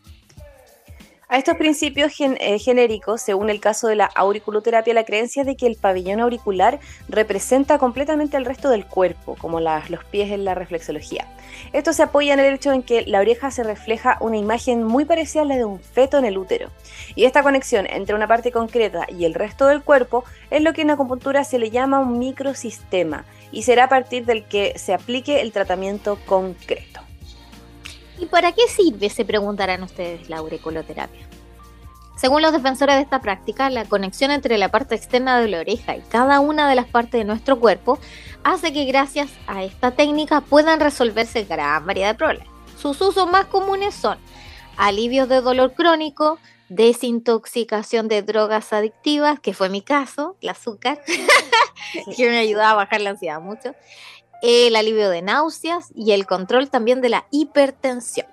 A 1.30 1.36
estos 1.36 1.56
principios 1.56 2.14
eh, 2.20 2.58
genéricos, 2.58 3.20
según 3.20 3.50
el 3.50 3.60
caso 3.60 3.86
de 3.86 3.96
la 3.96 4.06
auriculoterapia, 4.06 4.94
la 4.94 5.04
creencia 5.04 5.44
de 5.44 5.56
que 5.56 5.66
el 5.66 5.76
pabellón 5.76 6.20
auricular 6.20 6.80
representa 7.06 7.76
completamente 7.76 8.38
el 8.38 8.46
resto 8.46 8.70
del 8.70 8.86
cuerpo, 8.86 9.36
como 9.38 9.60
los 9.60 10.04
pies 10.10 10.30
en 10.30 10.46
la 10.46 10.54
reflexología. 10.54 11.26
Esto 11.74 11.92
se 11.92 12.04
apoya 12.04 12.32
en 12.32 12.40
el 12.40 12.54
hecho 12.54 12.72
en 12.72 12.82
que 12.82 13.02
la 13.02 13.20
oreja 13.20 13.50
se 13.50 13.62
refleja 13.62 14.16
una 14.22 14.38
imagen 14.38 14.82
muy 14.82 15.04
parecida 15.04 15.42
a 15.42 15.44
la 15.44 15.56
de 15.56 15.66
un 15.66 15.80
feto 15.80 16.16
en 16.16 16.24
el 16.24 16.38
útero. 16.38 16.70
Y 17.14 17.26
esta 17.26 17.42
conexión 17.42 17.86
entre 17.90 18.14
una 18.14 18.26
parte 18.26 18.50
concreta 18.50 19.04
y 19.06 19.26
el 19.26 19.34
resto 19.34 19.66
del 19.66 19.82
cuerpo 19.82 20.24
es 20.50 20.62
lo 20.62 20.72
que 20.72 20.80
en 20.80 20.92
acupuntura 20.92 21.44
se 21.44 21.58
le 21.58 21.68
llama 21.68 22.00
un 22.00 22.18
microsistema 22.18 23.26
y 23.52 23.64
será 23.64 23.84
a 23.84 23.88
partir 23.90 24.24
del 24.24 24.44
que 24.44 24.78
se 24.78 24.94
aplique 24.94 25.42
el 25.42 25.52
tratamiento 25.52 26.18
concreto. 26.24 27.07
¿Y 28.18 28.26
para 28.26 28.52
qué 28.52 28.62
sirve? 28.68 29.10
Se 29.10 29.24
preguntarán 29.24 29.82
ustedes 29.82 30.28
la 30.28 30.38
auriculoterapia. 30.38 31.26
Según 32.16 32.42
los 32.42 32.52
defensores 32.52 32.96
de 32.96 33.02
esta 33.02 33.20
práctica, 33.20 33.70
la 33.70 33.84
conexión 33.84 34.32
entre 34.32 34.58
la 34.58 34.70
parte 34.70 34.96
externa 34.96 35.40
de 35.40 35.46
la 35.46 35.60
oreja 35.60 35.96
y 35.96 36.00
cada 36.00 36.40
una 36.40 36.68
de 36.68 36.74
las 36.74 36.86
partes 36.86 37.12
de 37.12 37.24
nuestro 37.24 37.60
cuerpo 37.60 38.00
hace 38.42 38.72
que 38.72 38.86
gracias 38.86 39.30
a 39.46 39.62
esta 39.62 39.92
técnica 39.92 40.40
puedan 40.40 40.80
resolverse 40.80 41.44
gran 41.44 41.86
variedad 41.86 42.08
de 42.08 42.18
problemas. 42.18 42.48
Sus 42.76 43.00
usos 43.00 43.30
más 43.30 43.46
comunes 43.46 43.94
son 43.94 44.18
alivios 44.76 45.28
de 45.28 45.40
dolor 45.40 45.74
crónico, 45.74 46.40
desintoxicación 46.68 48.08
de 48.08 48.22
drogas 48.22 48.72
adictivas, 48.72 49.38
que 49.38 49.54
fue 49.54 49.68
mi 49.68 49.80
caso, 49.80 50.36
el 50.40 50.48
azúcar, 50.48 51.00
que 52.16 52.30
me 52.30 52.38
ayudaba 52.38 52.70
a 52.70 52.74
bajar 52.74 53.00
la 53.00 53.10
ansiedad 53.10 53.40
mucho, 53.40 53.76
el 54.42 54.76
alivio 54.76 55.10
de 55.10 55.22
náuseas 55.22 55.90
y 55.94 56.12
el 56.12 56.26
control 56.26 56.70
también 56.70 57.00
de 57.00 57.08
la 57.08 57.26
hipertensión. 57.30 58.26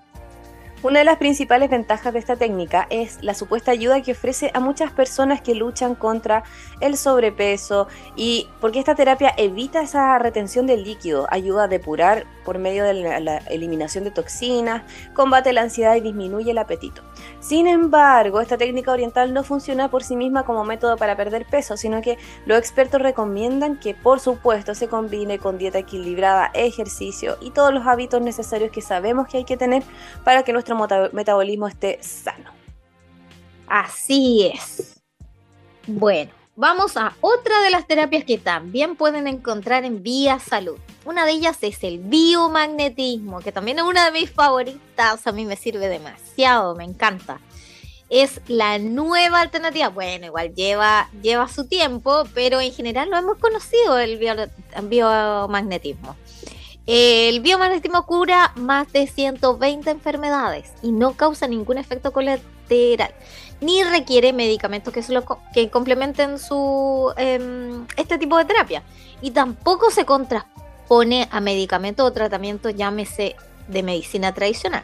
Una 0.83 0.99
de 0.99 1.05
las 1.05 1.17
principales 1.17 1.71
ventajas 1.71 2.13
de 2.13 2.19
esta 2.19 2.35
técnica 2.35 2.85
es 2.91 3.23
la 3.23 3.33
supuesta 3.33 3.71
ayuda 3.71 4.03
que 4.03 4.11
ofrece 4.11 4.51
a 4.53 4.59
muchas 4.59 4.91
personas 4.91 5.41
que 5.41 5.55
luchan 5.55 5.95
contra 5.95 6.43
el 6.79 6.95
sobrepeso 6.95 7.87
y 8.15 8.47
porque 8.61 8.77
esta 8.77 8.93
terapia 8.93 9.33
evita 9.35 9.81
esa 9.81 10.19
retención 10.19 10.67
del 10.67 10.83
líquido, 10.83 11.25
ayuda 11.31 11.63
a 11.63 11.67
depurar 11.67 12.27
por 12.45 12.59
medio 12.59 12.85
de 12.85 12.93
la, 12.93 13.37
eliminación 13.49 14.05
de 14.05 14.11
toxinas, 14.11 14.83
combate 15.13 15.51
la 15.51 15.63
ansiedad 15.63 15.95
y 15.95 16.01
disminuye 16.01 16.51
el 16.51 16.57
apetito. 16.57 17.01
Sin 17.41 17.67
embargo, 17.67 18.39
esta 18.39 18.57
técnica 18.57 18.91
oriental 18.91 19.33
no 19.33 19.43
funciona 19.43 19.89
por 19.89 20.03
sí 20.03 20.15
misma 20.15 20.43
como 20.43 20.63
método 20.63 20.95
para 20.95 21.17
perder 21.17 21.45
peso, 21.45 21.75
sino 21.75 22.01
que 22.01 22.17
los 22.45 22.57
expertos 22.57 23.01
recomiendan 23.01 23.77
que 23.79 23.93
por 23.93 24.21
supuesto 24.21 24.73
se 24.75 24.87
combine 24.87 25.39
con 25.39 25.57
dieta 25.57 25.79
equilibrada, 25.79 26.51
ejercicio 26.53 27.37
y 27.41 27.51
todos 27.51 27.73
los 27.73 27.85
hábitos 27.85 28.21
necesarios 28.21 28.71
que 28.71 28.81
sabemos 28.81 29.27
que 29.27 29.37
hay 29.37 29.43
que 29.43 29.57
tener 29.57 29.83
para 30.23 30.43
que 30.43 30.53
nuestro 30.53 30.77
metabolismo 31.11 31.67
esté 31.67 31.97
sano. 32.01 32.51
Así 33.67 34.51
es. 34.53 35.01
Bueno, 35.87 36.31
vamos 36.55 36.95
a 36.97 37.13
otra 37.21 37.61
de 37.61 37.69
las 37.69 37.85
terapias 37.85 38.23
que 38.23 38.37
también 38.37 38.95
pueden 38.95 39.27
encontrar 39.27 39.83
en 39.83 40.01
Vía 40.03 40.39
Salud. 40.39 40.77
Una 41.03 41.25
de 41.25 41.33
ellas 41.33 41.57
es 41.61 41.83
el 41.83 41.99
biomagnetismo, 41.99 43.41
que 43.41 43.51
también 43.51 43.79
es 43.79 43.83
una 43.83 44.05
de 44.05 44.11
mis 44.19 44.31
favoritas. 44.31 45.27
A 45.27 45.31
mí 45.31 45.45
me 45.45 45.55
sirve 45.55 45.87
demasiado, 45.87 46.75
me 46.75 46.83
encanta. 46.83 47.39
Es 48.09 48.39
la 48.47 48.77
nueva 48.77 49.41
alternativa. 49.41 49.89
Bueno, 49.89 50.27
igual 50.27 50.53
lleva, 50.53 51.09
lleva 51.21 51.47
su 51.47 51.67
tiempo, 51.67 52.23
pero 52.33 52.61
en 52.61 52.71
general 52.71 53.09
lo 53.09 53.17
hemos 53.17 53.37
conocido 53.37 53.97
el 53.99 54.19
biomagnetismo. 54.83 56.15
El 56.87 57.39
biomagnetismo 57.39 58.05
cura 58.05 58.53
más 58.55 58.91
de 58.93 59.07
120 59.07 59.89
enfermedades 59.89 60.71
y 60.83 60.91
no 60.91 61.13
causa 61.13 61.47
ningún 61.47 61.79
efecto 61.79 62.13
colateral 62.13 62.45
ni 63.61 63.83
requiere 63.83 64.33
medicamentos 64.33 64.93
que, 64.93 65.03
lo, 65.13 65.23
que 65.53 65.69
complementen 65.69 66.39
su, 66.39 67.13
em, 67.17 67.85
este 67.97 68.17
tipo 68.17 68.37
de 68.37 68.45
terapia. 68.45 68.83
Y 69.21 69.31
tampoco 69.31 69.91
se 69.91 70.05
contrapone 70.05 71.27
a 71.31 71.39
medicamentos 71.39 72.05
o 72.05 72.11
tratamientos, 72.11 72.75
llámese 72.75 73.35
de 73.67 73.83
medicina 73.83 74.33
tradicional. 74.33 74.83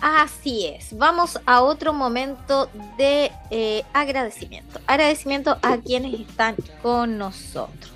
Así 0.00 0.66
es, 0.66 0.96
vamos 0.96 1.40
a 1.44 1.60
otro 1.60 1.92
momento 1.92 2.70
de 2.96 3.32
eh, 3.50 3.84
agradecimiento. 3.92 4.80
Agradecimiento 4.86 5.58
a 5.60 5.78
quienes 5.78 6.20
están 6.20 6.54
con 6.82 7.18
nosotros. 7.18 7.92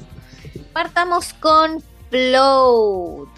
Partamos 0.73 1.33
con 1.35 1.83
Float. 2.11 3.29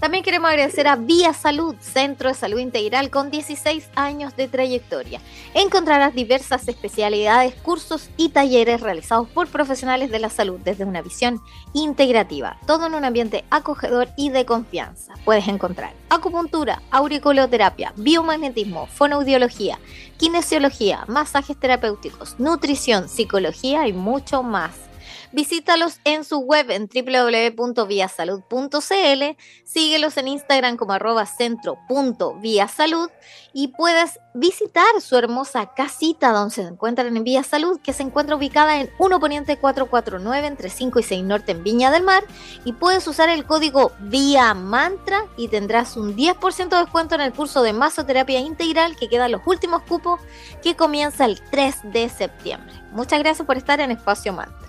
También 0.00 0.22
queremos 0.22 0.48
agradecer 0.48 0.86
a 0.86 0.94
Vía 0.94 1.32
Salud, 1.32 1.74
Centro 1.80 2.28
de 2.28 2.34
Salud 2.34 2.60
Integral 2.60 3.10
con 3.10 3.32
16 3.32 3.88
años 3.96 4.36
de 4.36 4.46
trayectoria. 4.46 5.20
Encontrarás 5.54 6.14
diversas 6.14 6.68
especialidades, 6.68 7.54
cursos 7.62 8.08
y 8.16 8.28
talleres 8.28 8.80
realizados 8.80 9.28
por 9.28 9.48
profesionales 9.48 10.12
de 10.12 10.20
la 10.20 10.30
salud 10.30 10.60
desde 10.62 10.84
una 10.84 11.02
visión 11.02 11.40
integrativa, 11.72 12.58
todo 12.64 12.86
en 12.86 12.94
un 12.94 13.04
ambiente 13.04 13.44
acogedor 13.50 14.08
y 14.16 14.30
de 14.30 14.46
confianza. 14.46 15.14
Puedes 15.24 15.48
encontrar 15.48 15.94
acupuntura, 16.10 16.80
auriculoterapia, 16.92 17.92
biomagnetismo, 17.96 18.86
fonoaudiología, 18.86 19.80
kinesiología, 20.16 21.04
masajes 21.08 21.58
terapéuticos, 21.58 22.36
nutrición, 22.38 23.08
psicología 23.08 23.88
y 23.88 23.92
mucho 23.92 24.44
más. 24.44 24.87
Visítalos 25.30 26.00
en 26.04 26.24
su 26.24 26.38
web 26.38 26.70
en 26.70 26.88
www.viasalud.cl, 26.88 29.36
síguelos 29.64 30.16
en 30.16 30.28
Instagram 30.28 30.78
como 30.78 30.94
arroba 30.94 31.26
centro.viasalud 31.26 33.10
y 33.52 33.68
puedes 33.68 34.18
visitar 34.32 35.02
su 35.02 35.16
hermosa 35.16 35.74
casita 35.74 36.32
donde 36.32 36.54
se 36.54 36.62
encuentran 36.62 37.14
en 37.14 37.24
Vía 37.24 37.42
Salud, 37.42 37.78
que 37.80 37.92
se 37.92 38.04
encuentra 38.04 38.36
ubicada 38.36 38.80
en 38.80 38.88
1 38.98 39.20
Poniente 39.20 39.58
449 39.58 40.46
entre 40.46 40.70
5 40.70 40.98
y 40.98 41.02
6 41.02 41.24
Norte 41.24 41.52
en 41.52 41.62
Viña 41.62 41.90
del 41.90 42.04
Mar 42.04 42.24
y 42.64 42.72
puedes 42.72 43.06
usar 43.06 43.28
el 43.28 43.44
código 43.44 43.92
VIA 44.00 44.54
MANTRA 44.54 45.26
y 45.36 45.48
tendrás 45.48 45.98
un 45.98 46.16
10% 46.16 46.68
de 46.68 46.76
descuento 46.76 47.16
en 47.16 47.20
el 47.20 47.34
curso 47.34 47.62
de 47.62 47.74
masoterapia 47.74 48.40
integral 48.40 48.96
que 48.96 49.08
quedan 49.08 49.32
los 49.32 49.42
últimos 49.44 49.82
cupos 49.82 50.20
que 50.62 50.74
comienza 50.74 51.26
el 51.26 51.38
3 51.50 51.92
de 51.92 52.08
septiembre. 52.08 52.72
Muchas 52.92 53.18
gracias 53.18 53.46
por 53.46 53.58
estar 53.58 53.78
en 53.80 53.90
Espacio 53.90 54.32
Mantra. 54.32 54.67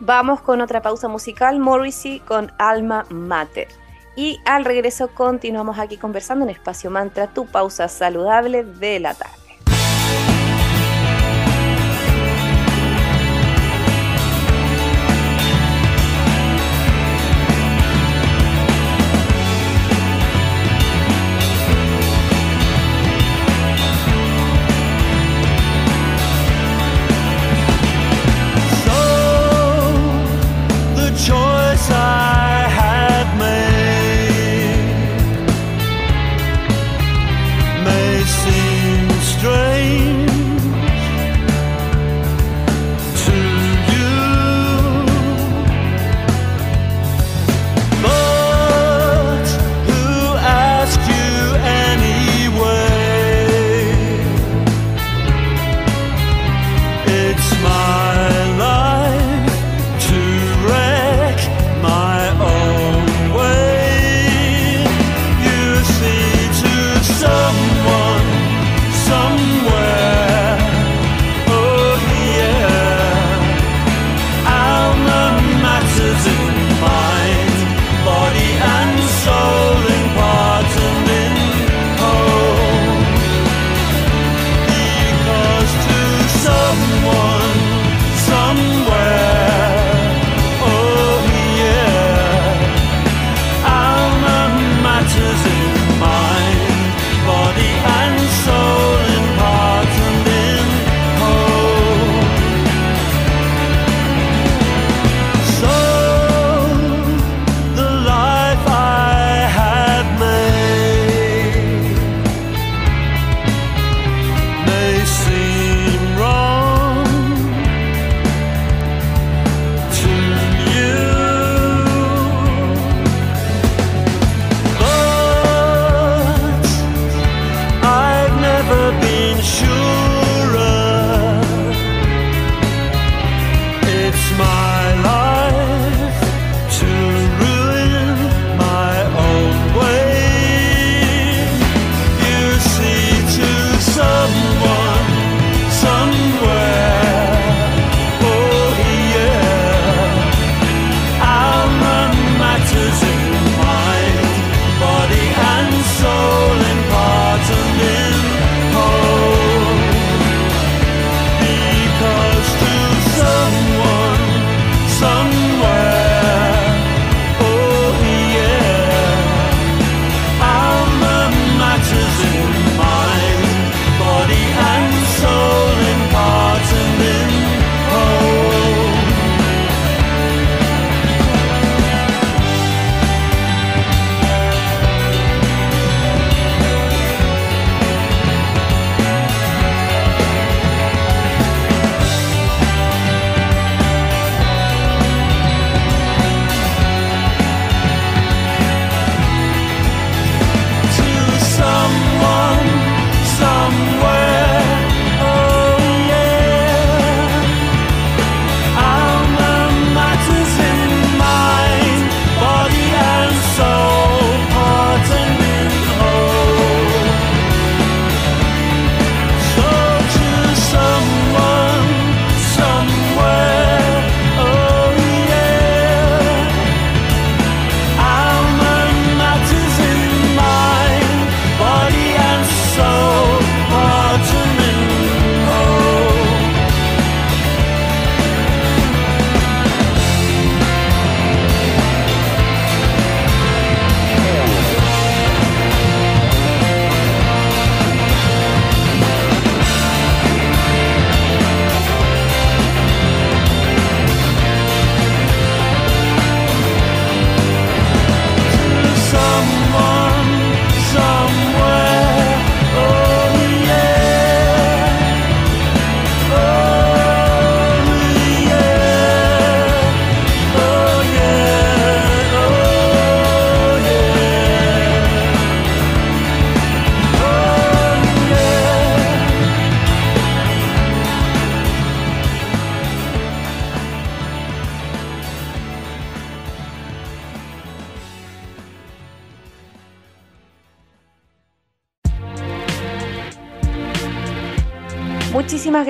Vamos 0.00 0.40
con 0.40 0.60
otra 0.60 0.82
pausa 0.82 1.08
musical, 1.08 1.60
Morrissey 1.60 2.20
con 2.20 2.52
Alma 2.58 3.04
Mater. 3.10 3.68
Y 4.16 4.40
al 4.44 4.64
regreso 4.64 5.08
continuamos 5.08 5.78
aquí 5.78 5.96
conversando 5.96 6.44
en 6.44 6.50
Espacio 6.50 6.90
Mantra, 6.90 7.28
tu 7.28 7.46
pausa 7.46 7.88
saludable 7.88 8.64
de 8.64 9.00
la 9.00 9.14
tarde. 9.14 9.43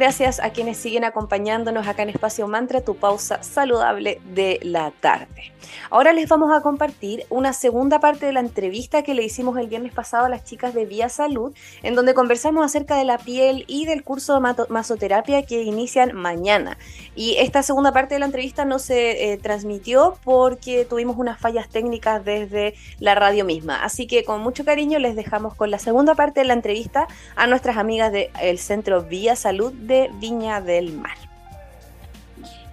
Gracias 0.05 0.39
a 0.39 0.51
quienes 0.51 0.77
siguen 0.77 1.03
acompañándonos 1.03 1.89
acá 1.89 2.03
en 2.03 2.11
Espacio 2.11 2.47
Mantra, 2.47 2.83
tu 2.83 2.95
pausa 2.95 3.43
saludable 3.43 4.21
de 4.35 4.61
la 4.63 4.91
tarde. 4.91 5.55
Ahora 5.89 6.13
les 6.13 6.29
vamos 6.29 6.53
a 6.53 6.61
compartir 6.61 7.25
una 7.31 7.55
segunda 7.55 8.01
parte 8.01 8.27
de 8.27 8.35
la 8.35 8.41
entrevista 8.41 9.03
que 9.03 9.15
le 9.15 9.23
hicimos 9.23 9.57
el 9.57 9.69
viernes 9.69 9.95
pasado 9.95 10.27
a 10.27 10.29
las 10.29 10.45
chicas 10.45 10.75
de 10.75 10.85
Vía 10.85 11.09
Salud, 11.09 11.55
en 11.83 11.95
donde 11.95 12.13
conversamos 12.13 12.67
acerca 12.67 12.99
de 12.99 13.05
la 13.05 13.17
piel 13.17 13.65
y 13.67 13.87
del 13.87 14.05
curso 14.05 14.35
de 14.35 14.67
masoterapia 14.69 15.47
que 15.47 15.63
inician 15.63 16.15
mañana. 16.15 16.77
Y 17.17 17.37
esta 17.39 17.63
segunda 17.63 17.93
parte 17.93 18.15
de 18.15 18.19
la 18.19 18.27
entrevista 18.27 18.67
no 18.67 18.79
se 18.79 19.33
eh, 19.33 19.39
transmitió 19.39 20.19
porque 20.23 20.85
tuvimos 20.85 21.17
unas 21.17 21.41
fallas 21.41 21.71
técnicas 21.71 22.23
desde 22.27 22.75
la 22.99 23.15
radio 23.15 23.47
misma. 23.47 23.83
Así 23.83 24.07
que 24.07 24.23
con 24.25 24.43
mucho 24.43 24.67
cariño 24.67 24.99
les 24.99 25.17
dejamos 25.17 25.55
con 25.55 25.71
la 25.71 25.79
segunda 25.79 26.15
parte 26.15 26.41
de 26.41 26.47
la 26.47 26.55
entrevista 26.55 27.09
a 27.37 27.47
nuestras 27.47 27.79
amigas 27.79 28.13
del 28.13 28.59
Centro 28.59 29.03
Vía 29.03 29.35
Salud 29.35 29.73
de 29.73 29.94
Viña 30.15 30.61
del 30.61 30.93
Mar. 30.93 31.17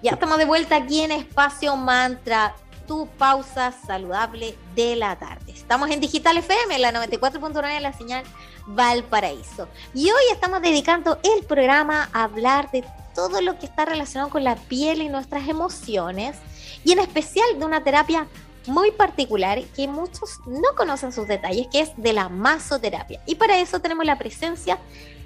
Ya 0.01 0.11
estamos 0.11 0.37
de 0.37 0.45
vuelta 0.45 0.75
aquí 0.77 1.01
en 1.01 1.11
Espacio 1.11 1.75
Mantra 1.75 2.55
tu 2.87 3.07
pausa 3.17 3.71
saludable 3.71 4.55
de 4.75 4.95
la 4.95 5.15
tarde. 5.17 5.51
Estamos 5.53 5.89
en 5.91 5.99
Digital 5.99 6.37
FM, 6.37 6.77
la 6.79 6.91
94.9 6.91 7.75
de 7.75 7.79
la 7.79 7.93
señal 7.93 8.23
Valparaíso. 8.65 9.67
Y 9.93 10.09
hoy 10.09 10.23
estamos 10.31 10.61
dedicando 10.61 11.19
el 11.23 11.45
programa 11.45 12.09
a 12.11 12.23
hablar 12.23 12.69
de 12.71 12.83
todo 13.15 13.41
lo 13.41 13.57
que 13.59 13.65
está 13.65 13.85
relacionado 13.85 14.29
con 14.29 14.43
la 14.43 14.55
piel 14.55 15.01
y 15.01 15.09
nuestras 15.09 15.47
emociones, 15.47 16.35
y 16.83 16.91
en 16.91 16.99
especial 16.99 17.47
de 17.57 17.65
una 17.65 17.83
terapia 17.83 18.27
muy 18.67 18.91
particular 18.91 19.61
que 19.75 19.87
muchos 19.87 20.39
no 20.45 20.75
conocen 20.75 21.11
sus 21.11 21.27
detalles, 21.27 21.67
que 21.71 21.81
es 21.81 21.91
de 21.97 22.13
la 22.13 22.29
masoterapia. 22.29 23.21
Y 23.25 23.35
para 23.35 23.59
eso 23.59 23.79
tenemos 23.79 24.05
la 24.05 24.17
presencia 24.17 24.77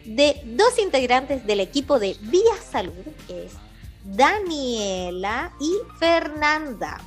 de 0.05 0.41
dos 0.45 0.79
integrantes 0.79 1.45
del 1.45 1.59
equipo 1.59 1.99
de 1.99 2.15
Vía 2.21 2.55
Salud, 2.71 2.93
que 3.27 3.45
es 3.45 3.53
Daniela 4.03 5.51
y 5.59 5.73
Fernanda. 5.99 7.01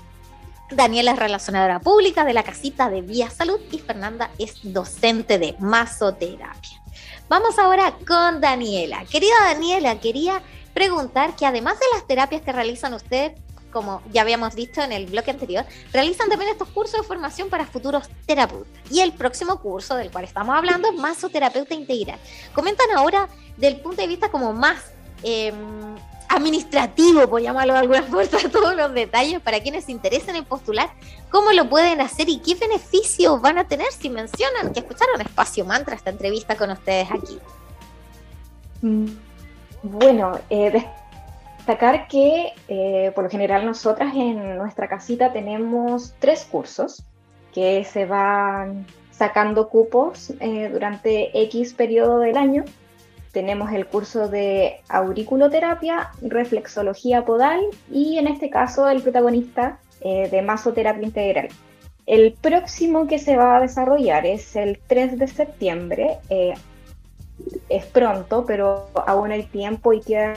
Daniela 0.70 1.12
es 1.12 1.18
relacionadora 1.18 1.80
pública 1.80 2.24
de 2.24 2.34
la 2.34 2.42
casita 2.42 2.90
de 2.90 3.00
Vía 3.00 3.30
Salud 3.30 3.58
y 3.70 3.78
Fernanda 3.78 4.30
es 4.38 4.58
docente 4.62 5.38
de 5.38 5.54
masoterapia. 5.58 6.82
Vamos 7.28 7.58
ahora 7.58 7.94
con 8.06 8.40
Daniela. 8.40 9.04
Querida 9.06 9.34
Daniela, 9.44 10.00
quería 10.00 10.42
preguntar 10.74 11.36
que 11.36 11.46
además 11.46 11.78
de 11.78 11.86
las 11.94 12.06
terapias 12.06 12.42
que 12.42 12.52
realizan 12.52 12.94
ustedes, 12.94 13.32
como 13.72 14.02
ya 14.12 14.22
habíamos 14.22 14.54
visto 14.54 14.82
en 14.82 14.92
el 14.92 15.06
bloque 15.06 15.30
anterior, 15.30 15.64
realizan 15.92 16.28
también 16.28 16.50
estos 16.50 16.68
cursos 16.68 17.00
de 17.00 17.06
formación 17.06 17.48
para 17.48 17.66
futuros 17.66 18.08
terapeutas. 18.26 18.72
Y 18.90 19.00
el 19.00 19.12
próximo 19.12 19.60
curso 19.60 19.96
del 19.96 20.10
cual 20.10 20.24
estamos 20.24 20.54
hablando 20.54 20.88
es 20.88 20.94
masoterapeuta 20.94 21.74
integral. 21.74 22.18
Comentan 22.54 22.86
ahora 22.96 23.28
del 23.56 23.80
punto 23.80 24.02
de 24.02 24.08
vista 24.08 24.30
como 24.30 24.52
más 24.52 24.92
eh, 25.22 25.52
administrativo, 26.28 27.28
por 27.28 27.40
llamarlo 27.40 27.72
de 27.72 27.78
alguna 27.80 28.02
forma, 28.04 28.50
todos 28.50 28.76
los 28.76 28.92
detalles 28.92 29.40
para 29.40 29.60
quienes 29.60 29.84
se 29.84 29.92
interesen 29.92 30.36
en 30.36 30.44
postular, 30.44 30.90
cómo 31.30 31.52
lo 31.52 31.68
pueden 31.68 32.00
hacer 32.00 32.28
y 32.28 32.38
qué 32.38 32.54
beneficios 32.54 33.40
van 33.40 33.58
a 33.58 33.64
tener 33.66 33.90
si 33.92 34.10
mencionan 34.10 34.72
que 34.72 34.80
escucharon 34.80 35.20
Espacio 35.20 35.64
Mantra 35.64 35.94
esta 35.94 36.10
entrevista 36.10 36.56
con 36.56 36.70
ustedes 36.70 37.08
aquí. 37.10 37.38
Mm, 38.82 39.06
bueno, 39.82 40.38
eh, 40.50 40.84
destacar 41.68 42.08
que 42.08 42.52
eh, 42.68 43.12
por 43.14 43.24
lo 43.24 43.30
general 43.30 43.66
nosotras 43.66 44.14
en 44.14 44.56
nuestra 44.56 44.88
casita 44.88 45.32
tenemos 45.34 46.14
tres 46.18 46.46
cursos 46.50 47.04
que 47.52 47.84
se 47.84 48.06
van 48.06 48.86
sacando 49.10 49.68
cupos 49.68 50.32
eh, 50.40 50.70
durante 50.72 51.38
X 51.42 51.74
periodo 51.74 52.20
del 52.20 52.38
año 52.38 52.64
tenemos 53.32 53.70
el 53.72 53.86
curso 53.86 54.28
de 54.28 54.80
auriculoterapia, 54.88 56.10
reflexología 56.22 57.26
podal 57.26 57.60
y 57.90 58.16
en 58.16 58.28
este 58.28 58.48
caso 58.48 58.88
el 58.88 59.02
protagonista 59.02 59.78
eh, 60.00 60.28
de 60.30 60.40
masoterapia 60.40 61.04
integral. 61.04 61.48
El 62.06 62.32
próximo 62.32 63.06
que 63.06 63.18
se 63.18 63.36
va 63.36 63.58
a 63.58 63.60
desarrollar 63.60 64.24
es 64.24 64.56
el 64.56 64.80
3 64.86 65.18
de 65.18 65.26
septiembre. 65.28 66.18
Eh, 66.30 66.54
es 67.68 67.84
pronto, 67.84 68.44
pero 68.46 68.88
aún 69.06 69.30
hay 69.30 69.42
tiempo 69.42 69.92
y 69.92 70.00
quedan 70.00 70.34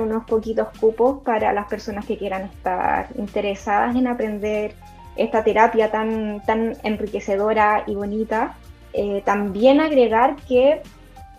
unos 0.00 0.24
poquitos 0.24 0.68
cupos 0.78 1.22
para 1.22 1.52
las 1.52 1.66
personas 1.66 2.06
que 2.06 2.16
quieran 2.16 2.42
estar 2.42 3.08
interesadas 3.16 3.96
en 3.96 4.06
aprender 4.06 4.74
esta 5.16 5.44
terapia 5.44 5.90
tan, 5.90 6.42
tan 6.46 6.76
enriquecedora 6.82 7.84
y 7.86 7.94
bonita. 7.94 8.56
Eh, 8.92 9.22
también 9.24 9.80
agregar 9.80 10.36
que 10.48 10.82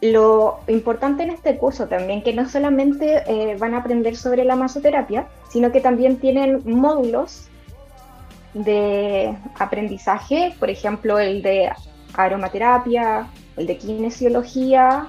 lo 0.02 0.60
importante 0.68 1.24
en 1.24 1.30
este 1.30 1.58
curso 1.58 1.88
también, 1.88 2.24
que 2.24 2.34
no 2.34 2.48
solamente 2.50 3.24
eh, 3.26 3.56
van 3.58 3.74
a 3.74 3.78
aprender 3.78 4.18
sobre 4.18 4.44
la 4.44 4.56
masoterapia, 4.56 5.28
sino 5.50 5.72
que 5.72 5.80
también 5.80 6.18
tienen 6.18 6.62
módulos 6.66 7.48
de 8.54 9.36
aprendizaje, 9.58 10.54
por 10.60 10.70
ejemplo, 10.70 11.20
el 11.20 11.42
de 11.42 11.72
aromaterapia, 12.16 13.28
el 13.56 13.66
de 13.66 13.78
kinesiología 13.78 15.08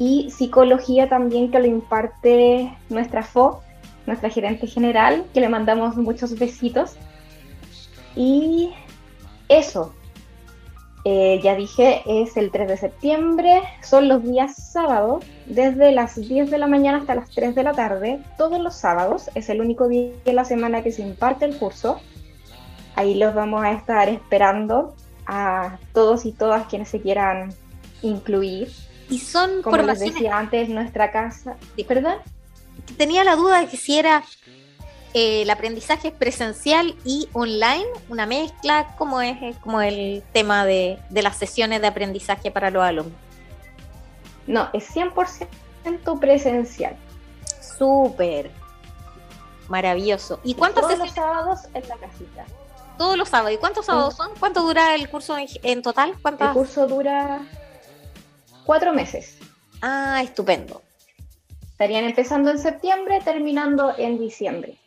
y 0.00 0.30
psicología 0.30 1.10
también 1.10 1.50
que 1.50 1.58
lo 1.58 1.66
imparte 1.66 2.74
nuestra 2.88 3.22
FO, 3.22 3.60
nuestra 4.06 4.30
gerente 4.30 4.66
general, 4.66 5.26
que 5.34 5.40
le 5.40 5.50
mandamos 5.50 5.94
muchos 5.96 6.38
besitos. 6.38 6.96
Y 8.16 8.70
eso, 9.50 9.92
eh, 11.04 11.38
ya 11.42 11.54
dije, 11.54 12.00
es 12.06 12.38
el 12.38 12.50
3 12.50 12.68
de 12.68 12.76
septiembre, 12.78 13.60
son 13.82 14.08
los 14.08 14.22
días 14.24 14.56
sábados, 14.72 15.22
desde 15.44 15.92
las 15.92 16.16
10 16.16 16.50
de 16.50 16.56
la 16.56 16.66
mañana 16.66 16.96
hasta 16.96 17.14
las 17.14 17.28
3 17.28 17.54
de 17.54 17.62
la 17.62 17.72
tarde, 17.72 18.20
todos 18.38 18.58
los 18.58 18.74
sábados, 18.74 19.28
es 19.34 19.50
el 19.50 19.60
único 19.60 19.86
día 19.86 20.12
de 20.24 20.32
la 20.32 20.46
semana 20.46 20.82
que 20.82 20.92
se 20.92 21.02
imparte 21.02 21.44
el 21.44 21.58
curso. 21.58 22.00
Ahí 22.96 23.16
los 23.16 23.34
vamos 23.34 23.62
a 23.62 23.72
estar 23.72 24.08
esperando 24.08 24.94
a 25.26 25.78
todos 25.92 26.24
y 26.24 26.32
todas 26.32 26.66
quienes 26.68 26.88
se 26.88 27.02
quieran 27.02 27.52
incluir. 28.00 28.70
Y 29.10 29.18
son, 29.18 29.62
como 29.62 29.76
les 29.76 29.98
decía 29.98 30.38
antes, 30.38 30.68
nuestra 30.68 31.10
casa. 31.10 31.56
¿Perdón? 31.86 32.16
Tenía 32.96 33.24
la 33.24 33.36
duda 33.36 33.60
de 33.60 33.66
que 33.66 33.76
si 33.76 33.98
era 33.98 34.22
eh, 35.12 35.42
el 35.42 35.50
aprendizaje 35.50 36.08
es 36.08 36.14
presencial 36.14 36.94
y 37.04 37.28
online, 37.32 37.86
una 38.08 38.26
mezcla, 38.26 38.94
¿cómo 38.96 39.20
es, 39.20 39.56
como 39.58 39.80
el 39.80 40.22
tema 40.32 40.64
de, 40.64 41.00
las 41.10 41.36
sesiones 41.36 41.80
de 41.80 41.88
aprendizaje 41.88 42.52
para 42.52 42.70
los 42.70 42.82
alumnos? 42.82 43.18
No, 44.46 44.68
es 44.72 44.88
100% 44.94 46.20
presencial. 46.20 46.96
Súper. 47.60 48.50
Maravilloso. 49.68 50.40
¿Y 50.44 50.54
cuántos 50.54 50.84
Todos 50.84 50.98
los 50.98 51.10
sábados 51.10 51.60
en 51.74 51.88
la 51.88 51.96
casita. 51.96 52.44
Todos 52.96 53.16
los 53.16 53.28
sábados. 53.28 53.54
¿Y 53.54 53.58
cuántos 53.58 53.86
sábados 53.86 54.14
son? 54.14 54.30
¿Cuánto 54.38 54.62
dura 54.62 54.94
el 54.94 55.08
curso 55.08 55.36
en, 55.38 55.82
total? 55.82 56.14
El 56.38 56.52
curso 56.52 56.86
dura 56.86 57.40
cuatro 58.70 58.92
meses. 58.92 59.36
Ah, 59.82 60.20
estupendo. 60.22 60.80
Estarían 61.72 62.04
empezando 62.04 62.52
en 62.52 62.58
septiembre, 62.60 63.20
terminando 63.24 63.92
en 63.98 64.16
diciembre. 64.16 64.78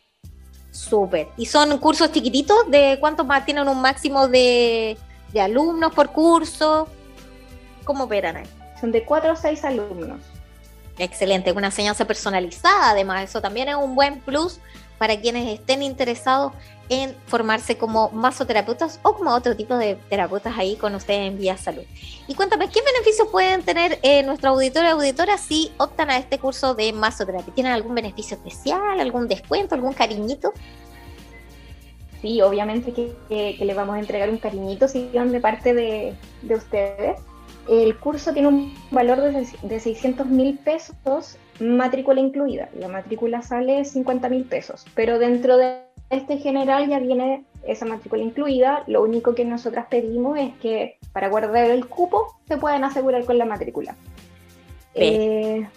Súper. 0.71 1.27
¿Y 1.35 1.47
son 1.47 1.77
cursos 1.79 2.09
chiquititos? 2.13 2.71
¿De 2.71 2.95
cuántos 3.01 3.25
más 3.25 3.43
tienen 3.43 3.67
un 3.67 3.81
máximo 3.81 4.29
de, 4.29 4.97
alumnos 5.37 5.93
por 5.93 6.13
curso? 6.13 6.87
¿Cómo 7.83 8.05
operan 8.05 8.37
ahí? 8.37 8.45
Son 8.79 8.89
de 8.93 9.03
cuatro 9.03 9.33
o 9.33 9.35
seis 9.35 9.65
alumnos. 9.65 10.21
Excelente, 10.97 11.51
una 11.51 11.67
enseñanza 11.67 12.05
personalizada, 12.05 12.91
además, 12.91 13.25
eso 13.29 13.41
también 13.41 13.67
es 13.67 13.75
un 13.75 13.95
buen 13.95 14.21
plus 14.21 14.61
para 14.97 15.19
quienes 15.19 15.59
estén 15.59 15.83
interesados 15.83 16.53
en 16.89 17.15
formarse 17.27 17.77
como 17.77 18.09
masoterapeutas 18.09 18.99
o 19.03 19.13
como 19.15 19.31
otro 19.31 19.55
tipo 19.55 19.75
de 19.77 19.95
terapeutas 20.09 20.57
ahí 20.57 20.75
con 20.75 20.93
ustedes 20.95 21.31
en 21.31 21.37
Vía 21.37 21.57
Salud. 21.57 21.83
Y 22.27 22.35
cuéntame, 22.35 22.69
¿qué 22.69 22.81
beneficios 22.81 23.27
pueden 23.29 23.63
tener 23.63 23.99
eh, 24.01 24.23
nuestro 24.23 24.51
auditorio 24.51 24.89
y 24.89 24.91
auditora 24.91 25.37
si 25.37 25.71
optan 25.77 26.09
a 26.09 26.17
este 26.17 26.39
curso 26.39 26.75
de 26.75 26.93
masoterapia? 26.93 27.53
¿Tienen 27.53 27.73
algún 27.73 27.95
beneficio 27.95 28.37
especial, 28.37 28.99
algún 28.99 29.27
descuento, 29.27 29.75
algún 29.75 29.93
cariñito? 29.93 30.53
Sí, 32.21 32.41
obviamente 32.41 32.93
que, 32.93 33.57
le 33.59 33.73
vamos 33.73 33.95
a 33.95 33.99
entregar 33.99 34.29
un 34.29 34.37
cariñito 34.37 34.87
si 34.87 35.09
son 35.13 35.31
de 35.31 35.41
parte 35.41 35.73
de, 35.73 36.15
ustedes. 36.55 37.19
El 37.67 37.97
curso 37.97 38.33
tiene 38.33 38.49
un 38.49 38.73
valor 38.91 39.21
de, 39.21 39.47
de 39.61 39.79
600 39.79 40.27
mil 40.27 40.57
pesos, 40.57 41.37
matrícula 41.59 42.19
incluida. 42.19 42.69
La 42.77 42.87
matrícula 42.87 43.41
sale 43.41 43.83
50 43.83 44.29
mil 44.29 44.43
pesos, 44.45 44.85
pero 44.95 45.19
dentro 45.19 45.57
de 45.57 45.92
este 46.13 46.37
general 46.37 46.87
ya 46.87 46.99
viene 46.99 47.45
esa 47.63 47.85
matrícula 47.85 48.23
incluida. 48.23 48.83
Lo 48.87 49.01
único 49.03 49.35
que 49.35 49.45
nosotras 49.45 49.87
pedimos 49.89 50.37
es 50.37 50.53
que 50.61 50.97
para 51.11 51.29
guardar 51.29 51.65
el 51.65 51.87
cupo 51.87 52.35
se 52.47 52.57
puedan 52.57 52.83
asegurar 52.83 53.25
con 53.25 53.37
la 53.37 53.45
matrícula. 53.45 53.95
Eh, 54.95 55.67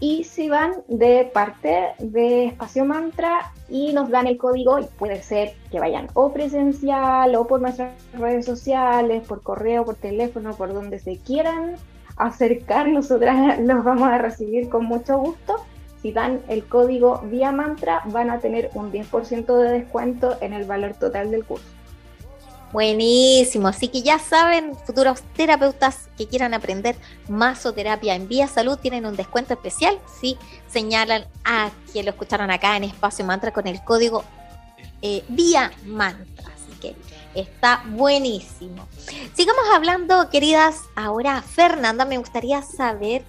y 0.00 0.24
si 0.24 0.48
van 0.48 0.72
de 0.88 1.30
parte 1.32 1.92
de 1.98 2.46
Espacio 2.46 2.84
Mantra 2.84 3.52
y 3.68 3.92
nos 3.92 4.10
dan 4.10 4.26
el 4.26 4.36
código, 4.36 4.80
y 4.80 4.84
puede 4.98 5.22
ser 5.22 5.54
que 5.70 5.78
vayan 5.78 6.08
o 6.14 6.32
presencial 6.32 7.34
o 7.36 7.46
por 7.46 7.60
nuestras 7.60 7.92
redes 8.12 8.44
sociales, 8.44 9.24
por 9.26 9.42
correo, 9.42 9.84
por 9.84 9.94
teléfono, 9.94 10.54
por 10.54 10.74
donde 10.74 10.98
se 10.98 11.18
quieran 11.18 11.76
acercar, 12.16 12.88
nosotras 12.88 13.58
los 13.60 13.84
vamos 13.84 14.08
a 14.08 14.18
recibir 14.18 14.68
con 14.68 14.86
mucho 14.86 15.18
gusto. 15.18 15.64
Si 16.02 16.12
dan 16.12 16.42
el 16.48 16.66
código 16.66 17.22
Vía 17.24 17.52
Mantra, 17.52 18.02
van 18.06 18.28
a 18.30 18.40
tener 18.40 18.70
un 18.74 18.92
10% 18.92 19.56
de 19.56 19.70
descuento 19.70 20.36
en 20.40 20.52
el 20.52 20.64
valor 20.64 20.94
total 20.94 21.30
del 21.30 21.44
curso. 21.44 21.64
Buenísimo, 22.72 23.68
así 23.68 23.88
que 23.88 24.00
ya 24.00 24.18
saben, 24.18 24.74
futuros 24.86 25.22
terapeutas 25.36 26.08
que 26.16 26.26
quieran 26.26 26.54
aprender 26.54 26.96
masoterapia 27.28 28.14
en 28.14 28.28
Vía 28.28 28.48
Salud 28.48 28.78
tienen 28.78 29.04
un 29.04 29.14
descuento 29.14 29.52
especial 29.52 29.98
si 30.20 30.38
señalan 30.68 31.26
a 31.44 31.70
quien 31.92 32.06
lo 32.06 32.12
escucharon 32.12 32.50
acá 32.50 32.74
en 32.78 32.84
Espacio 32.84 33.26
Mantra 33.26 33.52
con 33.52 33.66
el 33.66 33.84
código 33.84 34.24
eh, 35.02 35.22
Vía 35.28 35.70
Mantra. 35.84 36.48
Así 36.48 36.80
que 36.80 36.96
está 37.34 37.84
buenísimo. 37.88 38.88
Sigamos 39.34 39.64
hablando, 39.74 40.30
queridas. 40.30 40.76
Ahora, 40.96 41.42
Fernanda, 41.42 42.06
me 42.06 42.16
gustaría 42.16 42.62
saber 42.62 43.22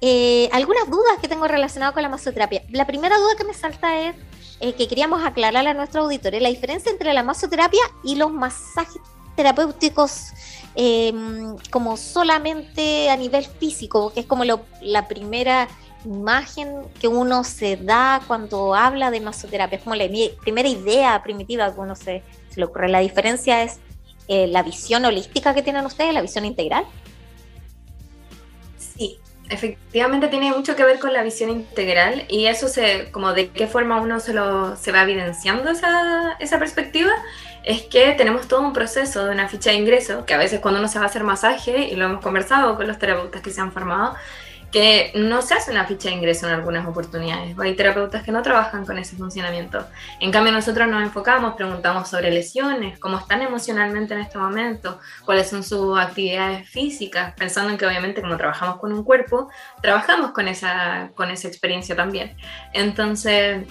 eh, 0.00 0.48
algunas 0.52 0.88
dudas 0.90 1.18
que 1.20 1.28
tengo 1.28 1.48
relacionadas 1.48 1.94
con 1.94 2.02
la 2.02 2.08
masoterapia. 2.08 2.62
La 2.70 2.86
primera 2.86 3.16
duda 3.18 3.36
que 3.36 3.44
me 3.44 3.54
salta 3.54 4.00
es 4.00 4.16
eh, 4.60 4.74
que 4.74 4.88
queríamos 4.88 5.24
aclarar 5.24 5.66
a 5.66 5.74
nuestros 5.74 6.04
auditores, 6.04 6.40
la 6.42 6.48
diferencia 6.48 6.90
entre 6.90 7.12
la 7.12 7.22
masoterapia 7.22 7.82
y 8.02 8.16
los 8.16 8.32
masajes 8.32 9.00
terapéuticos 9.36 10.32
em, 10.74 11.56
como 11.70 11.96
solamente 11.96 13.10
a 13.10 13.16
nivel 13.16 13.44
físico, 13.44 14.12
que 14.12 14.20
es 14.20 14.26
como 14.26 14.44
la 14.44 15.08
primera 15.08 15.68
imagen 16.06 16.82
que 17.00 17.08
uno 17.08 17.44
se 17.44 17.76
da 17.76 18.22
cuando 18.26 18.74
habla 18.74 19.10
de 19.10 19.20
masoterapia, 19.20 19.76
es 19.76 19.84
como 19.84 19.96
la 19.96 20.06
primera 20.40 20.68
idea 20.68 21.22
primitiva 21.22 21.72
que 21.72 21.80
uno 21.80 21.94
se, 21.94 22.22
le 22.54 22.64
ocurre. 22.64 22.88
La 22.88 23.00
diferencia 23.00 23.62
es 23.62 23.78
eh, 24.28 24.46
la 24.46 24.62
visión 24.62 25.04
holística 25.04 25.54
que 25.54 25.62
tienen 25.62 25.84
ustedes, 25.84 26.14
la 26.14 26.22
visión 26.22 26.44
integral. 26.44 26.86
Efectivamente 29.48 30.28
tiene 30.28 30.50
mucho 30.50 30.74
que 30.74 30.84
ver 30.84 30.98
con 30.98 31.12
la 31.12 31.22
visión 31.22 31.50
integral 31.50 32.24
y 32.28 32.46
eso 32.46 32.68
se, 32.68 33.10
como 33.12 33.32
de 33.32 33.50
qué 33.50 33.66
forma 33.66 34.00
uno 34.00 34.18
se, 34.18 34.34
lo, 34.34 34.76
se 34.76 34.90
va 34.90 35.02
evidenciando 35.02 35.70
esa, 35.70 36.36
esa 36.40 36.58
perspectiva, 36.58 37.12
es 37.62 37.82
que 37.82 38.12
tenemos 38.12 38.48
todo 38.48 38.60
un 38.60 38.72
proceso 38.72 39.24
de 39.24 39.32
una 39.32 39.48
ficha 39.48 39.70
de 39.70 39.76
ingreso, 39.76 40.24
que 40.24 40.34
a 40.34 40.38
veces 40.38 40.60
cuando 40.60 40.80
uno 40.80 40.88
se 40.88 40.98
va 40.98 41.04
a 41.04 41.08
hacer 41.08 41.24
masaje, 41.24 41.88
y 41.88 41.96
lo 41.96 42.06
hemos 42.06 42.22
conversado 42.22 42.76
con 42.76 42.86
los 42.86 42.98
terapeutas 42.98 43.42
que 43.42 43.50
se 43.50 43.60
han 43.60 43.72
formado, 43.72 44.14
que 44.76 45.10
no 45.14 45.40
se 45.40 45.54
hace 45.54 45.70
una 45.70 45.86
ficha 45.86 46.10
de 46.10 46.16
ingreso 46.16 46.46
en 46.46 46.52
algunas 46.52 46.86
oportunidades. 46.86 47.58
Hay 47.58 47.74
terapeutas 47.74 48.22
que 48.22 48.30
no 48.30 48.42
trabajan 48.42 48.84
con 48.84 48.98
ese 48.98 49.16
funcionamiento. 49.16 49.86
En 50.20 50.30
cambio, 50.30 50.52
nosotros 50.52 50.86
nos 50.86 51.02
enfocamos, 51.02 51.54
preguntamos 51.54 52.10
sobre 52.10 52.30
lesiones, 52.30 52.98
cómo 52.98 53.16
están 53.16 53.40
emocionalmente 53.40 54.12
en 54.12 54.20
este 54.20 54.36
momento, 54.36 55.00
cuáles 55.24 55.48
son 55.48 55.64
sus 55.64 55.98
actividades 55.98 56.68
físicas, 56.68 57.32
pensando 57.38 57.70
en 57.70 57.78
que 57.78 57.86
obviamente 57.86 58.20
como 58.20 58.36
trabajamos 58.36 58.76
con 58.78 58.92
un 58.92 59.02
cuerpo, 59.02 59.48
trabajamos 59.80 60.32
con 60.32 60.46
esa, 60.46 61.08
con 61.14 61.30
esa 61.30 61.48
experiencia 61.48 61.96
también. 61.96 62.36
Entonces, 62.74 63.66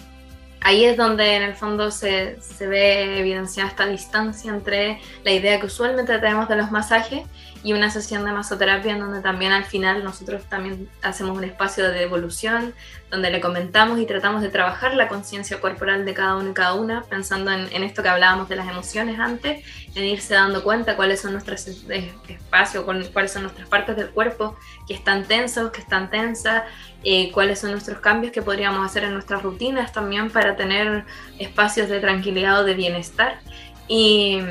ahí 0.66 0.84
es 0.84 0.98
donde 0.98 1.36
en 1.36 1.44
el 1.44 1.54
fondo 1.54 1.92
se, 1.92 2.42
se, 2.42 2.66
ve 2.66 3.20
evidenciada 3.20 3.70
esta 3.70 3.86
distancia 3.86 4.52
entre 4.52 5.00
la 5.24 5.32
idea 5.32 5.60
que 5.60 5.68
usualmente 5.68 6.18
tenemos 6.18 6.50
de 6.50 6.56
los 6.56 6.72
masajes 6.72 7.22
y 7.64 7.74
una 7.74 7.92
sesión 7.92 8.26
de 8.26 8.32
masoterapia 8.32 8.94
en 8.94 9.00
donde 9.00 9.22
también 9.22 9.52
al 9.52 9.66
final 9.66 10.04
nosotros 10.04 10.44
también 10.46 10.90
hacemos 11.04 11.38
un 11.38 11.44
espacio 11.44 11.84
de 11.88 12.00
devolución, 12.00 12.74
donde 13.12 13.30
le 13.30 13.42
comentamos 13.42 14.00
y 14.00 14.08
tratamos 14.08 14.42
de 14.42 14.50
trabajar 14.50 14.96
la 14.96 15.08
conciencia 15.08 15.60
corporal 15.62 16.04
de 16.04 16.14
cada 16.16 16.36
uno 16.36 16.50
y 16.50 16.54
cada 16.54 16.74
una, 16.74 17.04
pensando 17.04 17.52
en, 17.52 17.68
en, 17.72 17.84
esto 17.84 18.02
que 18.04 18.10
hablábamos 18.10 18.50
de 18.50 18.56
las 18.56 18.68
emociones 18.68 19.20
antes, 19.20 19.64
en 19.96 20.04
irse 20.04 20.34
dando 20.34 20.64
cuenta 20.64 20.96
cuáles 20.96 21.22
son 21.22 21.34
nuestros 21.34 21.68
espacios, 21.68 22.84
cuáles 22.84 23.32
son 23.32 23.44
nuestras 23.44 23.68
partes 23.68 23.96
del 23.96 24.10
cuerpo 24.10 24.56
que 24.88 24.94
están 24.94 25.26
tensos, 25.26 25.72
que 25.72 25.82
están 25.82 26.10
tensas, 26.10 26.64
eh, 27.06 27.32
cuáles 27.32 27.60
son 27.60 27.72
nuestros 27.72 28.00
cambios 28.00 28.34
que 28.34 28.42
podríamos 28.42 28.86
hacer 28.86 29.06
en 29.06 29.14
nuestras 29.14 29.42
rutinas 29.42 29.94
también 29.94 30.30
para 30.30 30.58
tener 30.58 31.06
espacios 31.40 31.88
de 31.88 32.00
tranquilidad 32.02 32.60
o 32.60 32.64
de 32.66 32.74
bienestar. 32.74 33.40
Y 33.88 34.42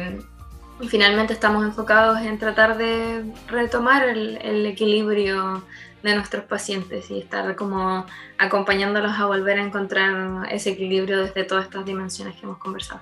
y 0.81 0.89
finalmente 0.89 1.33
estamos 1.33 1.65
enfocados 1.65 2.21
en 2.21 2.39
tratar 2.39 2.77
de 2.77 3.25
retomar 3.47 4.09
el, 4.09 4.67
equilibrio 4.67 5.63
de 6.03 6.15
nuestros 6.15 6.45
pacientes 6.45 7.11
y 7.11 7.21
estar 7.21 7.55
como 7.55 8.05
acompañándolos 8.39 9.13
a 9.19 9.27
volver 9.27 9.59
a 9.59 9.63
encontrar 9.63 10.49
ese 10.51 10.71
equilibrio 10.71 11.23
desde 11.23 11.45
todas 11.45 11.65
estas 11.65 11.85
dimensiones 11.87 12.35
que 12.35 12.43
hemos 12.43 12.59
conversado. 12.59 13.01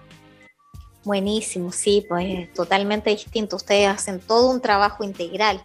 Buenísimo, 1.04 1.72
sí, 1.72 2.06
pues 2.08 2.52
totalmente 2.52 3.10
distinto. 3.10 3.56
Ustedes 3.56 3.88
hacen 3.88 4.20
todo 4.20 4.50
un 4.50 4.60
trabajo 4.60 5.02
integral. 5.02 5.64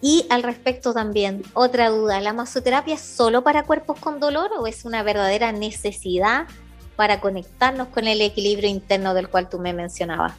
Y 0.00 0.26
al 0.30 0.42
respecto 0.44 0.94
también, 0.94 1.42
otra 1.54 1.90
duda, 1.90 2.20
¿la 2.20 2.32
masoterapia 2.32 2.94
es 2.94 3.00
solo 3.00 3.42
para 3.42 3.64
cuerpos 3.64 3.98
con 3.98 4.20
dolor 4.20 4.50
o 4.58 4.66
es 4.66 4.84
una 4.84 5.02
verdadera 5.02 5.50
necesidad 5.50 6.46
para 6.94 7.20
conectarnos 7.20 7.88
con 7.88 8.06
el 8.06 8.20
equilibrio 8.20 8.68
interno 8.68 9.14
del 9.14 9.28
cual 9.28 9.48
tú 9.48 9.58
me 9.58 9.72
mencionabas? 9.72 10.34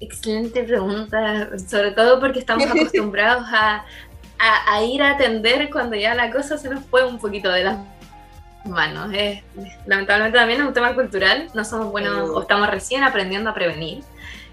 Excelente 0.00 0.62
pregunta, 0.62 1.50
sobre 1.68 1.90
todo 1.90 2.20
porque 2.20 2.38
estamos 2.38 2.66
acostumbrados 2.70 3.44
a, 3.52 3.84
a, 4.38 4.82
ir 4.82 5.02
a 5.02 5.12
atender 5.12 5.68
cuando 5.70 5.96
ya 5.96 6.14
la 6.14 6.30
cosa 6.30 6.56
se 6.56 6.68
nos 6.70 6.84
fue 6.84 7.04
un 7.04 7.18
poquito 7.18 7.50
de 7.50 7.64
las 7.64 7.78
manos. 8.64 9.10
Lamentablemente 9.86 10.38
también 10.38 10.60
es 10.60 10.66
un 10.66 10.72
tema 10.72 10.94
cultural, 10.94 11.48
no 11.54 11.64
somos 11.64 11.90
buenos 11.90 12.30
o 12.30 12.40
estamos 12.40 12.70
recién 12.70 13.02
aprendiendo 13.02 13.50
a 13.50 13.54
prevenir. 13.54 14.02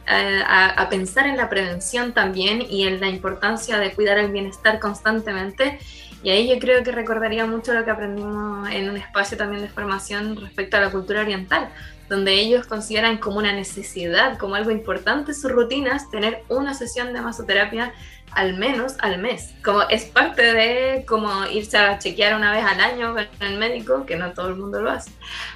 Eh, 0.07 0.43
a, 0.45 0.87
pensar 0.89 1.25
en 1.25 1.35
la 1.35 1.49
prevención 1.49 2.13
también 2.13 2.61
y 2.61 2.87
en 2.87 2.99
la 2.99 3.09
importancia 3.09 3.79
de 3.79 3.91
cuidar 3.91 4.19
el 4.19 4.31
bienestar 4.31 4.79
constantemente. 4.79 5.79
Y 6.21 6.29
ahí 6.29 6.47
yo 6.47 6.59
creo 6.59 6.83
que 6.83 6.91
recordaría 6.91 7.45
mucho 7.45 7.73
lo 7.73 7.83
que 7.83 7.91
aprendimos 7.91 8.69
en 8.69 8.89
un 8.89 8.97
espacio 8.97 9.35
también 9.35 9.63
de 9.63 9.69
formación 9.69 10.35
respecto 10.35 10.77
a 10.77 10.81
la 10.81 10.91
cultura 10.91 11.21
oriental, 11.21 11.69
donde 12.07 12.33
ellos 12.33 12.67
consideran 12.67 13.17
como 13.17 13.37
una 13.37 13.51
necesidad, 13.53 14.37
como 14.37 14.55
algo 14.55 14.69
importante 14.69 15.33
sus 15.33 15.51
rutinas, 15.51 16.09
tener 16.11 16.43
una 16.49 16.75
sesión 16.75 17.11
de 17.11 17.21
masoterapia 17.21 17.91
al 18.35 18.57
menos 18.57 18.95
al 18.99 19.17
mes. 19.17 19.53
Como 19.63 19.81
es 19.83 20.05
parte 20.05 20.53
de 20.53 21.05
como 21.07 21.45
irse 21.47 21.77
a 21.77 21.97
chequear 21.97 22.35
una 22.35 22.51
vez 22.51 22.63
al 22.63 22.79
año 22.79 23.13
con 23.13 23.47
el 23.47 23.57
médico, 23.57 24.05
que 24.05 24.17
no 24.17 24.33
todo 24.33 24.49
el 24.49 24.55
mundo 24.55 24.81
lo 24.81 24.91
hace. 24.91 25.11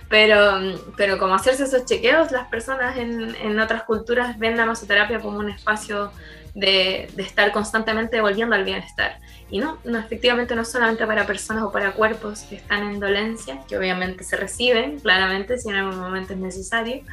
Pero, 0.08 0.60
pero 0.98 1.18
como 1.20 1.36
hacerse 1.36 1.66
esos 1.66 1.86
chequeos, 1.86 2.32
las 2.32 2.48
personas 2.48 2.98
en, 2.98 3.36
en 3.36 3.60
otras 3.60 3.84
culturas 3.84 4.40
ven 4.40 4.58
la 4.58 4.66
masoterapia 4.66 5.20
como 5.20 5.40
un 5.40 5.50
espacio 5.50 6.12
de, 6.56 7.10
de, 7.16 7.24
estar 7.24 7.52
constantemente 7.52 8.22
volviendo 8.22 8.56
al 8.56 8.64
bienestar. 8.64 9.20
Y 9.52 9.60
no, 9.60 9.78
no, 9.84 10.00
efectivamente 10.00 10.56
no 10.56 10.64
solamente 10.64 11.06
para 11.06 11.28
personas 11.28 11.64
o 11.64 11.72
para 11.72 11.92
cuerpos 11.92 12.42
que 12.42 12.56
están 12.56 12.84
en 12.90 13.00
dolencia, 13.00 13.60
que 13.68 13.78
obviamente 13.78 14.24
se 14.24 14.38
reciben, 14.38 15.00
claramente, 15.00 15.58
si 15.58 15.70
en 15.70 15.76
algún 15.76 16.00
momento 16.00 16.34
es 16.34 16.40
necesario, 16.40 17.04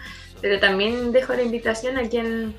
pero 0.40 0.60
también 0.60 1.12
dejo 1.12 1.34
la 1.34 1.42
invitación 1.42 1.98
a 1.98 2.08
quien 2.08 2.54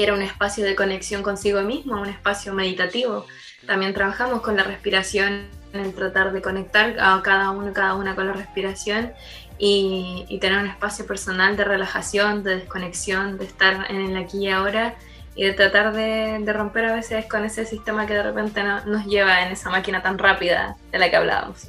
quiera 0.00 0.14
un 0.14 0.22
espacio 0.22 0.64
de 0.64 0.74
conexión 0.74 1.22
consigo 1.22 1.60
mismo, 1.60 2.00
un 2.00 2.08
espacio 2.08 2.54
meditativo. 2.54 3.26
También 3.66 3.92
trabajamos 3.92 4.40
con 4.40 4.56
la 4.56 4.62
respiración, 4.62 5.46
en 5.74 5.92
tratar 5.92 6.32
de 6.32 6.40
conectar 6.40 6.96
a 6.98 7.20
cada 7.22 7.50
uno, 7.50 7.70
cada 7.74 7.96
una 7.96 8.14
con 8.14 8.26
la 8.26 8.32
respiración 8.32 9.12
y, 9.58 10.38
tener 10.40 10.58
un 10.58 10.68
espacio 10.68 11.06
personal 11.06 11.54
de 11.58 11.64
relajación, 11.64 12.42
de 12.42 12.56
desconexión, 12.56 13.36
de 13.36 13.44
estar 13.44 13.90
en 13.90 14.00
el 14.00 14.16
aquí 14.16 14.46
y 14.46 14.48
ahora 14.48 14.94
y 15.34 15.44
de 15.44 15.52
tratar 15.52 15.92
de, 15.92 16.50
romper 16.50 16.86
a 16.86 16.94
veces 16.94 17.26
con 17.26 17.44
ese 17.44 17.66
sistema 17.66 18.06
que 18.06 18.14
de 18.14 18.22
repente 18.22 18.62
nos 18.86 19.04
lleva 19.04 19.42
en 19.42 19.52
esa 19.52 19.68
máquina 19.68 20.00
tan 20.00 20.16
rápida 20.16 20.76
de 20.90 20.98
la 20.98 21.10
que 21.10 21.16
hablábamos. 21.16 21.68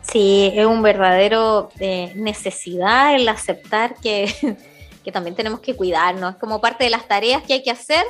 Sí, 0.00 0.50
es 0.54 0.64
un 0.64 0.80
verdadero 0.80 1.68
eh, 1.78 2.10
necesidad 2.16 3.14
el 3.14 3.28
aceptar 3.28 3.96
que, 3.96 4.56
que, 5.04 5.12
también 5.12 5.34
tenemos 5.34 5.60
que 5.60 5.74
cuidarnos. 5.74 6.36
Como 6.36 6.60
parte 6.60 6.84
de 6.84 6.90
las 6.90 7.06
tareas 7.08 7.42
que 7.42 7.54
hay 7.54 7.62
que 7.62 7.70
hacer, 7.70 8.04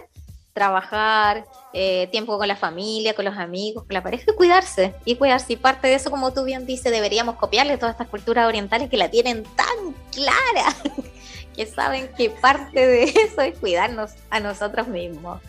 trabajar, 0.52 1.44
eh, 1.72 2.08
tiempo 2.10 2.36
con 2.38 2.48
la 2.48 2.56
familia, 2.56 3.14
con 3.14 3.24
los 3.24 3.36
amigos, 3.36 3.84
con 3.84 3.94
la 3.94 4.02
pareja 4.02 4.24
y 4.30 4.34
cuidarse. 4.34 4.94
Y 5.04 5.16
cuidarse. 5.16 5.52
Y 5.52 5.56
parte 5.56 5.88
de 5.88 5.94
eso, 5.94 6.10
como 6.10 6.32
tú 6.32 6.44
bien 6.44 6.66
dices, 6.66 6.92
deberíamos 6.92 7.36
copiarle 7.36 7.78
todas 7.78 7.94
estas 7.94 8.08
culturas 8.08 8.46
orientales 8.46 8.90
que 8.90 8.96
la 8.96 9.10
tienen 9.10 9.44
tan 9.44 9.94
clara 10.12 10.76
que 11.56 11.66
saben 11.66 12.08
que 12.16 12.30
parte 12.30 12.86
de 12.86 13.04
eso 13.04 13.40
es 13.42 13.58
cuidarnos 13.58 14.12
a 14.30 14.40
nosotros 14.40 14.88
mismos. 14.88 15.40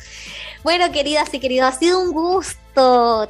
Bueno, 0.64 0.92
queridas 0.92 1.34
y 1.34 1.40
queridos, 1.40 1.74
ha 1.74 1.78
sido 1.78 2.00
un 2.00 2.12
gusto 2.12 2.60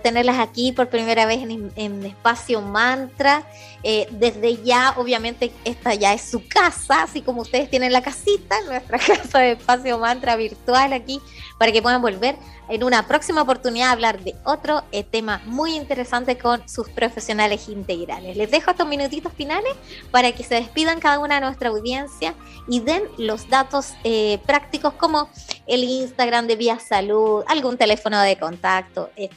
tenerlas 0.02 0.40
aquí 0.40 0.72
por 0.72 0.90
primera 0.90 1.26
vez 1.26 1.42
en, 1.42 2.06
Espacio 2.06 2.62
Mantra. 2.62 3.44
Eh, 3.84 4.08
desde 4.12 4.62
ya, 4.64 4.94
obviamente, 4.98 5.52
esta 5.66 5.96
ya 5.96 6.14
es 6.14 6.22
su 6.22 6.48
casa, 6.48 7.04
así 7.04 7.22
como 7.22 7.42
ustedes 7.42 7.70
tienen 7.70 7.92
la 7.92 8.02
casita, 8.02 8.56
nuestra 8.68 9.00
casa 9.00 9.40
de 9.40 9.52
Espacio 9.54 9.98
Mantra 9.98 10.36
virtual 10.36 10.94
aquí, 10.94 11.20
para 11.58 11.72
que 11.72 11.82
puedan 11.82 12.02
volver 12.02 12.36
en 12.72 12.84
una 12.86 13.06
próxima 13.06 13.42
oportunidad 13.42 13.90
a 13.90 13.92
hablar 13.92 14.24
de 14.24 14.34
otro 14.46 14.84
eh, 14.92 15.04
tema 15.04 15.42
muy 15.46 15.76
interesante 15.76 16.38
con 16.38 16.68
sus 16.70 16.90
profesionales 16.90 17.68
integrales. 17.68 18.38
Les 18.38 18.50
dejo 18.50 18.72
estos 18.72 18.88
minutitos 18.88 19.34
finales 19.34 19.74
para 20.10 20.32
que 20.32 20.44
se 20.44 20.56
despidan 20.56 21.02
cada 21.02 21.20
una 21.20 21.36
de 21.36 21.42
nuestra 21.42 21.70
audiencia 21.70 22.34
y 22.70 22.80
den 22.80 23.04
los 23.18 23.50
datos 23.50 23.94
eh, 24.06 24.40
prácticos 24.46 24.94
como 24.94 25.30
el 25.68 25.84
Instagram 25.84 26.48
de 26.48 26.56
Vía 26.56 26.80
Salud, 26.80 27.44
algún 27.48 27.78
teléfono 27.78 28.22
de 28.22 28.38
contacto, 28.38 29.10
etc. 29.18 29.31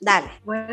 Dale. 0.00 0.30
Bueno, 0.44 0.66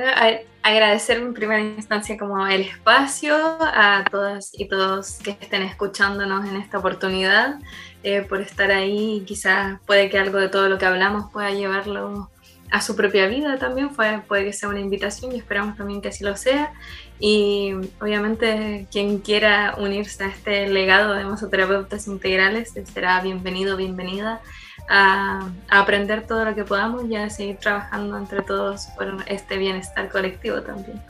agradecer 0.61 1.17
en 1.17 1.33
primera 1.33 1.61
instancia 1.61 2.17
como 2.17 2.45
el 2.47 2.63
espacio 2.63 3.33
a 3.33 4.03
todas 4.11 4.51
y 4.53 4.67
todos 4.67 5.19
que 5.19 5.37
estén 5.39 5.61
escuchándonos 5.61 6.49
en 6.49 6.57
esta 6.57 6.79
oportunidad, 6.79 7.59
eh, 8.03 8.23
por 8.23 8.41
estar 8.41 8.71
ahí 8.71 9.23
quizás 9.25 9.79
puede 9.85 10.09
que 10.09 10.19
algo 10.19 10.37
de 10.37 10.49
todo 10.49 10.67
lo 10.67 10.77
que 10.77 10.85
hablamos 10.85 11.31
pueda 11.31 11.51
llevarlo 11.51 12.29
a 12.71 12.81
su 12.81 12.95
propia 12.95 13.27
vida 13.27 13.57
también, 13.57 13.89
puede, 13.89 14.19
puede 14.19 14.45
que 14.45 14.53
sea 14.53 14.67
una 14.69 14.79
invitación 14.79 15.33
y 15.33 15.37
esperamos 15.37 15.77
también 15.77 16.01
que 16.01 16.09
así 16.09 16.23
lo 16.23 16.35
sea. 16.35 16.73
Y 17.19 17.73
obviamente 18.01 18.87
quien 18.91 19.19
quiera 19.19 19.75
unirse 19.77 20.23
a 20.23 20.27
este 20.27 20.67
legado 20.67 21.13
de 21.13 21.23
masoterapeutas 21.23 22.07
integrales 22.07 22.73
será 22.93 23.21
bienvenido, 23.21 23.77
bienvenida 23.77 24.41
a, 24.89 25.49
aprender 25.69 26.27
todo 26.27 26.45
lo 26.45 26.55
que 26.55 26.63
podamos 26.63 27.05
y 27.05 27.15
a 27.15 27.29
seguir 27.29 27.57
trabajando 27.57 28.17
entre 28.17 28.41
todos 28.41 28.87
por 28.97 29.17
este 29.27 29.57
bienestar 29.57 30.09
colectivo 30.09 30.61
también. 30.61 31.01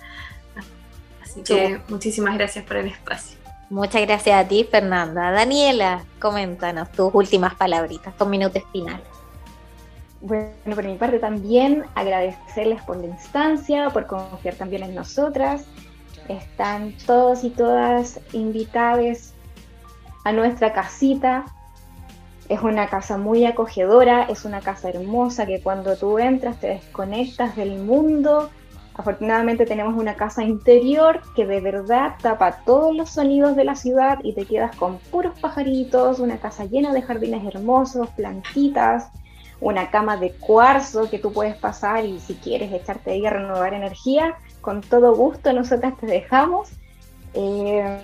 Así 1.22 1.44
que 1.44 1.82
muchísimas 1.88 2.36
gracias 2.36 2.66
por 2.66 2.78
el 2.78 2.88
espacio. 2.88 3.38
Muchas 3.70 4.02
gracias 4.02 4.46
a 4.46 4.48
ti, 4.48 4.68
Fernanda. 4.70 5.32
Daniela, 5.32 6.04
coméntanos 6.20 6.92
tus 6.92 7.14
últimas 7.14 7.56
palabritas, 7.56 8.16
tus 8.18 8.28
minutos 8.28 8.62
finales. 8.74 9.08
Bueno, 10.20 10.76
por 10.76 10.84
mi 10.84 10.96
parte 10.98 11.20
también 11.20 11.86
agradecerles 11.96 12.82
por 12.84 12.98
la 12.98 13.08
instancia, 13.08 13.90
por 13.90 14.08
confiar 14.08 14.56
también 14.56 14.84
en 14.84 14.94
nosotras. 14.94 15.66
Están 16.28 16.96
todos 17.08 17.44
y 17.44 17.50
todas 17.50 18.20
invitadas 18.34 19.34
a 20.26 20.32
nuestra 20.32 20.74
casita 20.74 21.46
es 22.52 22.62
una 22.62 22.88
casa 22.88 23.18
muy 23.18 23.46
acogedora, 23.46 24.24
es 24.24 24.44
una 24.44 24.60
casa 24.60 24.90
hermosa 24.90 25.46
que 25.46 25.62
cuando 25.62 25.96
tú 25.96 26.20
entras 26.20 26.60
te 26.60 26.68
desconectas 26.68 27.56
del 27.56 27.78
mundo. 27.80 28.50
Afortunadamente 28.94 29.66
tenemos 29.66 29.96
una 29.96 30.16
casa 30.16 30.44
interior 30.44 31.22
que 31.34 31.46
de 31.46 31.62
verdad 31.62 32.16
tapa 32.22 32.58
todos 32.66 32.94
los 32.94 33.10
sonidos 33.10 33.56
de 33.56 33.64
la 33.64 33.78
ciudad 33.78 34.20
y 34.22 34.34
te 34.34 34.46
quedas 34.46 34.76
con 34.76 34.98
puros 34.98 35.40
pajaritos, 35.40 36.20
una 36.20 36.40
casa 36.40 36.66
llena 36.66 36.92
de 36.92 37.02
jardines 37.02 37.46
hermosos, 37.46 38.10
plantitas, 38.10 39.08
una 39.62 39.90
cama 39.90 40.18
de 40.18 40.34
cuarzo 40.34 41.10
que 41.10 41.20
tú 41.20 41.32
puedes 41.32 41.56
pasar 41.56 42.04
y 42.04 42.20
si 42.20 42.34
quieres 42.34 42.74
echarte 42.74 43.12
ahí 43.12 43.26
a 43.26 43.30
renovar 43.30 43.74
energía, 43.74 44.36
con 44.60 44.82
todo 44.82 45.16
gusto 45.16 45.54
nosotras 45.54 45.96
te 45.98 46.06
dejamos. 46.06 46.68
Eh, 47.34 47.98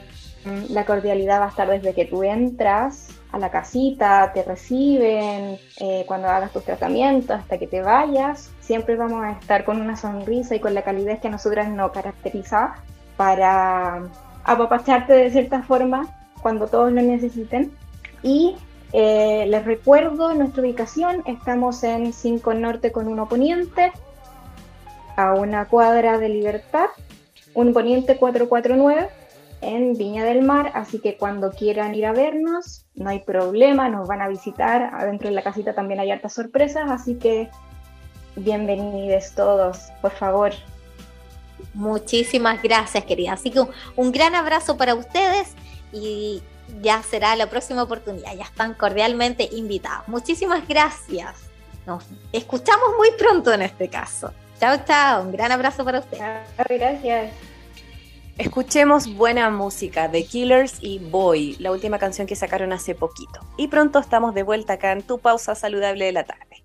la 0.70 0.86
cordialidad 0.86 1.42
va 1.42 1.48
a 1.48 1.50
estar 1.50 1.70
desde 1.70 1.94
que 1.94 2.06
tú 2.06 2.24
entras 2.24 3.17
a 3.32 3.40
la 3.40 3.52
casita, 3.52 4.32
te 4.34 4.44
reciben 4.44 5.58
eh, 5.80 6.04
cuando 6.08 6.28
hagas 6.28 6.52
tus 6.52 6.64
tratamientos, 6.64 7.38
hasta 7.38 7.58
que 7.58 7.68
te 7.68 7.82
vayas. 7.82 8.52
Siempre 8.62 8.96
vamos 8.96 9.24
a 9.24 9.32
estar 9.32 9.66
con 9.66 9.82
una 9.82 9.98
sonrisa 9.98 10.56
y 10.56 10.60
con 10.60 10.74
la 10.74 10.84
calidez 10.84 11.20
que 11.20 11.28
a 11.28 11.32
nosotras 11.32 11.70
nos 11.70 11.92
caracteriza 11.92 12.76
para 13.18 14.04
apapacharte 14.44 15.14
de 15.14 15.32
cierta 15.32 15.62
forma 15.64 16.08
cuando 16.42 16.68
todos 16.68 16.92
lo 16.92 17.02
necesiten. 17.02 17.72
Y 18.24 18.56
eh, 18.94 19.46
les 19.48 19.66
recuerdo 19.66 20.34
nuestra 20.34 20.62
ubicación, 20.62 21.24
estamos 21.26 21.84
en 21.84 22.14
5 22.14 22.54
Norte 22.54 22.92
con 22.92 23.08
1 23.08 23.28
Poniente, 23.28 23.92
a 25.18 25.34
una 25.34 25.66
cuadra 25.66 26.18
de 26.18 26.30
Libertad, 26.30 26.88
un 27.54 27.74
Poniente 27.74 28.18
449 28.18 29.10
en 29.62 29.94
Viña 29.94 30.24
del 30.24 30.44
Mar, 30.44 30.72
así 30.76 31.00
que 31.00 31.18
cuando 31.18 31.52
quieran 31.52 31.96
ir 31.96 32.06
a 32.06 32.12
vernos, 32.12 32.86
no 32.96 33.10
hay 33.10 33.20
problema, 33.20 33.90
nos 33.90 34.08
van 34.08 34.22
a 34.22 34.28
visitar. 34.28 34.92
Adentro 34.94 35.30
de 35.30 35.36
la 35.36 35.44
casita 35.44 35.74
también 35.74 36.00
hay 36.00 36.12
hartas 36.12 36.34
sorpresas, 36.34 36.90
así 36.90 37.16
que 37.16 37.50
bienvenidos 38.36 39.34
todos, 39.36 39.80
por 40.02 40.12
favor. 40.12 40.54
Muchísimas 41.74 42.62
gracias, 42.62 43.04
querida. 43.06 43.34
Así 43.34 43.52
que 43.52 43.62
un, 43.96 44.12
gran 44.12 44.36
abrazo 44.36 44.78
para 44.78 44.96
ustedes 44.96 45.54
y 45.92 46.42
ya 46.82 47.02
será 47.02 47.36
la 47.36 47.48
próxima 47.48 47.84
oportunidad. 47.84 48.36
Ya 48.36 48.44
están 48.44 48.74
cordialmente 48.74 49.50
invitados. 49.52 50.08
Muchísimas 50.08 50.68
gracias. 50.68 51.36
Nos 51.86 52.04
escuchamos 52.32 52.96
muy 52.98 53.12
pronto 53.12 53.54
en 53.54 53.62
este 53.62 53.90
caso. 53.90 54.32
Chao, 54.60 54.78
chao. 54.86 55.24
Un 55.24 55.32
gran 55.32 55.52
abrazo 55.52 55.86
para 55.86 56.00
ustedes. 56.00 56.22
Gracias. 56.68 57.47
Escuchemos 58.38 59.16
buena 59.16 59.50
música 59.50 60.08
de 60.10 60.24
Killers 60.24 60.78
y 60.80 61.00
Boy, 61.00 61.56
la 61.58 61.72
última 61.72 61.98
canción 61.98 62.28
que 62.28 62.36
sacaron 62.36 62.72
hace 62.72 62.94
poquito. 62.94 63.40
Y 63.58 63.68
pronto 63.68 63.98
estamos 63.98 64.36
de 64.36 64.44
vuelta 64.44 64.74
acá 64.74 64.92
en 64.92 65.02
tu 65.02 65.18
pausa 65.18 65.56
saludable 65.56 66.06
de 66.06 66.12
la 66.12 66.24
tarde. 66.24 66.64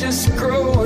just 0.00 0.30
grow 0.36 0.77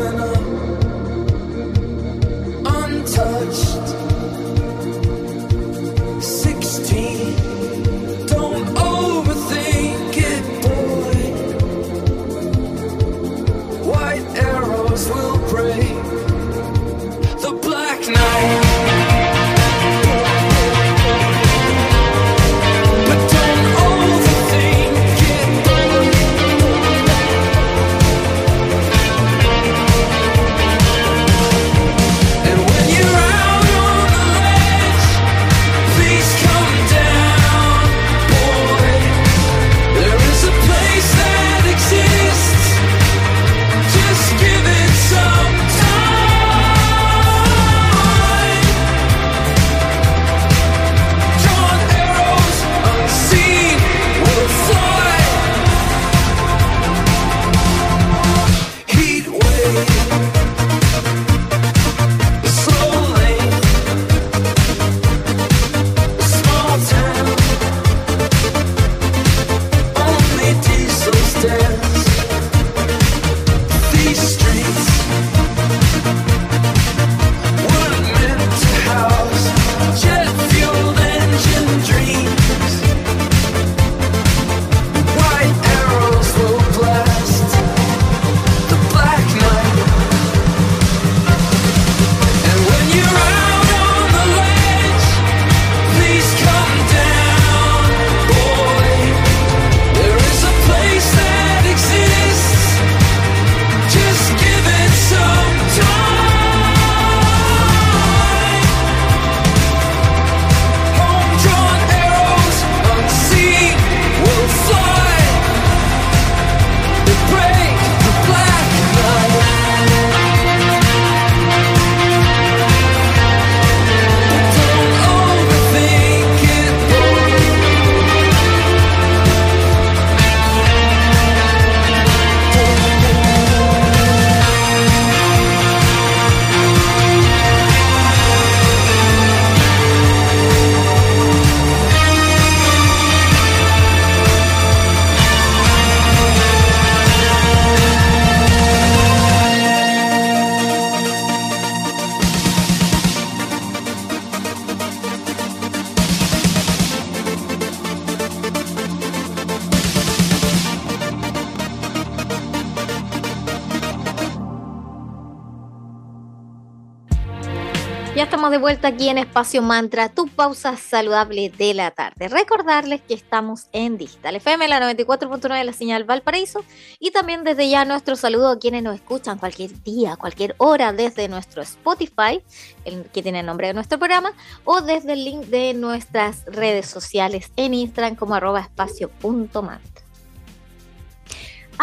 vuelta 168.63 168.89
aquí 168.89 169.09
en 169.09 169.19
Espacio 169.19 169.61
Mantra, 169.61 170.09
tu 170.09 170.29
pausa 170.29 170.77
saludable 170.77 171.51
de 171.51 171.75
la 171.75 171.91
tarde. 171.91 172.29
Recordarles 172.29 173.01
que 173.03 173.13
estamos 173.13 173.67
en 173.73 173.99
Digital 173.99 174.37
FM, 174.37 174.69
la 174.69 174.81
94.9 174.81 175.59
de 175.59 175.65
la 175.65 175.73
señal 175.73 176.05
Valparaíso, 176.05 176.65
y 177.01 177.11
también 177.11 177.43
desde 177.43 177.69
ya 177.69 177.85
nuestro 177.85 178.15
saludo 178.15 178.51
a 178.51 178.59
quienes 178.61 178.85
nos 178.85 178.95
escuchan 178.95 179.39
cualquier 179.39 179.83
día, 179.83 180.15
cualquier 180.15 180.55
hora 180.59 180.93
desde 180.93 181.29
nuestro 181.29 181.61
Spotify, 181.61 182.41
el 182.85 183.05
que 183.07 183.23
tiene 183.23 183.41
el 183.41 183.47
nombre 183.47 183.67
de 183.67 183.75
nuestro 183.75 183.99
programa, 183.99 184.33
o 184.65 184.81
desde 184.81 185.15
el 185.15 185.25
link 185.25 185.47
de 185.47 185.75
nuestras 185.75 186.45
redes 186.47 186.87
sociales 186.87 187.51
en 187.57 187.75
Instagram 187.75 188.15
como 188.15 188.37
arroba 188.37 188.61
espacio.mantra. 188.61 189.91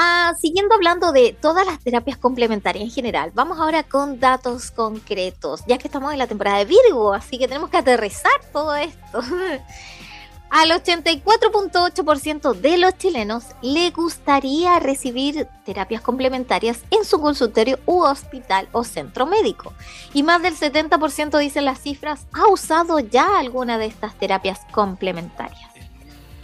Ah, 0.02 0.34
siguiendo 0.40 0.76
hablando 0.76 1.12
de 1.12 1.36
todas 1.42 1.66
las 1.66 1.82
terapias 1.82 2.18
complementarias 2.18 2.86
en 2.86 2.90
general, 2.90 3.34
vamos 3.36 3.60
ahora 3.60 3.84
con 3.84 4.18
datos 4.18 4.72
concretos, 4.72 5.62
ya 5.68 5.78
que 5.78 5.90
estamos 5.90 6.14
en 6.14 6.20
la 6.20 6.28
temporada 6.28 6.60
de 6.60 6.64
Virgo, 6.64 7.14
así 7.14 7.38
que 7.38 7.50
tenemos 7.50 7.70
que 7.70 7.76
aterrizar 7.76 8.32
todo 8.54 8.78
esto. 8.78 9.20
Al 10.50 10.70
84.8% 10.72 12.54
de 12.54 12.78
los 12.78 12.98
chilenos 12.98 13.44
le 13.62 13.92
gustaría 13.92 14.80
recibir 14.80 15.50
terapias 15.66 16.02
complementarias 16.02 16.80
en 16.92 17.04
su 17.04 17.20
consultorio 17.20 17.78
u 17.86 18.04
hospital 18.04 18.70
o 18.72 18.86
centro 18.86 19.26
médico. 19.26 19.74
Y 20.14 20.24
más 20.24 20.42
del 20.42 20.56
70% 20.56 21.38
dicen 21.40 21.66
las 21.66 21.82
cifras 21.82 22.26
ha 22.32 22.48
usado 22.48 23.00
ya 23.00 23.38
alguna 23.38 23.78
de 23.78 23.88
estas 23.88 24.18
terapias 24.18 24.62
complementarias. 24.72 25.69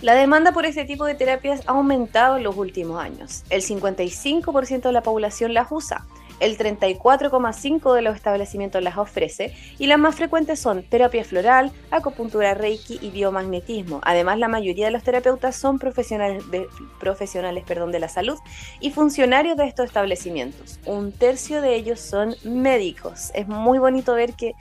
La 0.05 0.13
demanda 0.13 0.51
por 0.51 0.67
este 0.67 0.85
tipo 0.85 1.05
de 1.05 1.15
terapias 1.15 1.61
ha 1.65 1.71
aumentado 1.71 2.37
en 2.37 2.43
los 2.43 2.55
últimos 2.55 3.03
años. 3.03 3.43
El 3.49 3.63
55% 3.63 4.81
de 4.81 4.91
la 4.91 5.01
población 5.01 5.55
las 5.55 5.71
usa, 5.71 6.05
el 6.39 6.59
34,5% 6.59 7.91
de 7.91 8.03
los 8.03 8.15
establecimientos 8.15 8.83
las 8.83 8.99
ofrece 8.99 9.55
y 9.79 9.87
las 9.87 9.97
más 9.97 10.13
frecuentes 10.13 10.59
son 10.59 10.83
terapia 10.83 11.25
floral, 11.25 11.71
acupuntura 11.89 12.53
reiki 12.53 12.99
y 13.01 13.09
biomagnetismo. 13.09 13.99
Además, 14.03 14.37
la 14.37 14.47
mayoría 14.47 14.85
de 14.85 14.91
los 14.91 15.01
terapeutas 15.01 15.55
son 15.55 15.79
profesionales, 15.79 16.51
de, 16.51 16.67
profesionales 16.99 17.63
perdón, 17.65 17.91
de 17.91 17.97
la 17.97 18.07
salud 18.07 18.37
y 18.79 18.91
funcionarios 18.91 19.57
de 19.57 19.65
estos 19.65 19.87
establecimientos. 19.87 20.79
Un 20.85 21.13
tercio 21.13 21.61
de 21.61 21.73
ellos 21.73 21.99
son 21.99 22.35
médicos. 22.43 23.31
Es 23.33 23.47
muy 23.47 23.79
bonito 23.79 24.13
ver 24.13 24.33
que 24.33 24.53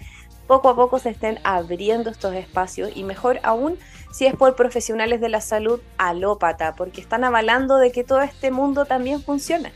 poco 0.47 0.70
a 0.70 0.74
poco 0.76 0.99
se 0.99 1.11
estén 1.11 1.38
abriendo 1.45 2.09
estos 2.09 2.34
espacios 2.34 2.90
y 2.95 3.05
mejor 3.05 3.40
aún 3.42 3.78
si 4.15 4.27
es 4.27 4.37
por 4.37 4.55
profesionales 4.55 5.21
de 5.21 5.29
la 5.29 5.41
salud 5.41 5.81
alópata, 5.99 6.77
porque 6.77 7.01
están 7.01 7.25
avalando 7.25 7.79
de 7.79 7.91
que 7.91 8.05
todo 8.05 8.21
este 8.21 8.53
mundo 8.53 8.85
también 8.85 9.21
funciona. 9.21 9.73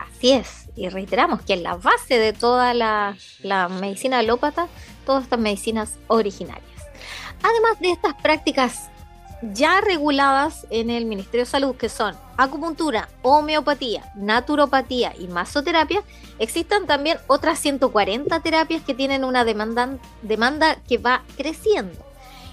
Así 0.00 0.32
es, 0.32 0.68
y 0.74 0.88
reiteramos 0.88 1.40
que 1.42 1.52
en 1.52 1.62
la 1.62 1.76
base 1.76 2.18
de 2.18 2.32
toda 2.32 2.74
la, 2.74 3.16
la 3.42 3.68
medicina 3.68 4.18
alópata, 4.18 4.66
todas 5.06 5.22
estas 5.22 5.38
medicinas 5.38 5.98
originarias. 6.08 6.66
Además 7.44 7.78
de 7.78 7.92
estas 7.92 8.14
prácticas 8.14 8.90
ya 9.52 9.80
reguladas 9.80 10.66
en 10.70 10.90
el 10.90 11.04
Ministerio 11.04 11.44
de 11.44 11.50
Salud, 11.50 11.76
que 11.76 11.88
son 11.88 12.16
acupuntura, 12.36 13.08
homeopatía, 13.22 14.02
naturopatía 14.16 15.14
y 15.16 15.28
masoterapia, 15.28 16.02
existen 16.40 16.86
también 16.86 17.18
otras 17.28 17.60
140 17.60 18.40
terapias 18.40 18.82
que 18.82 18.94
tienen 18.94 19.22
una 19.22 19.44
demanda, 19.44 19.90
demanda 20.22 20.76
que 20.88 20.98
va 20.98 21.22
creciendo. 21.36 22.11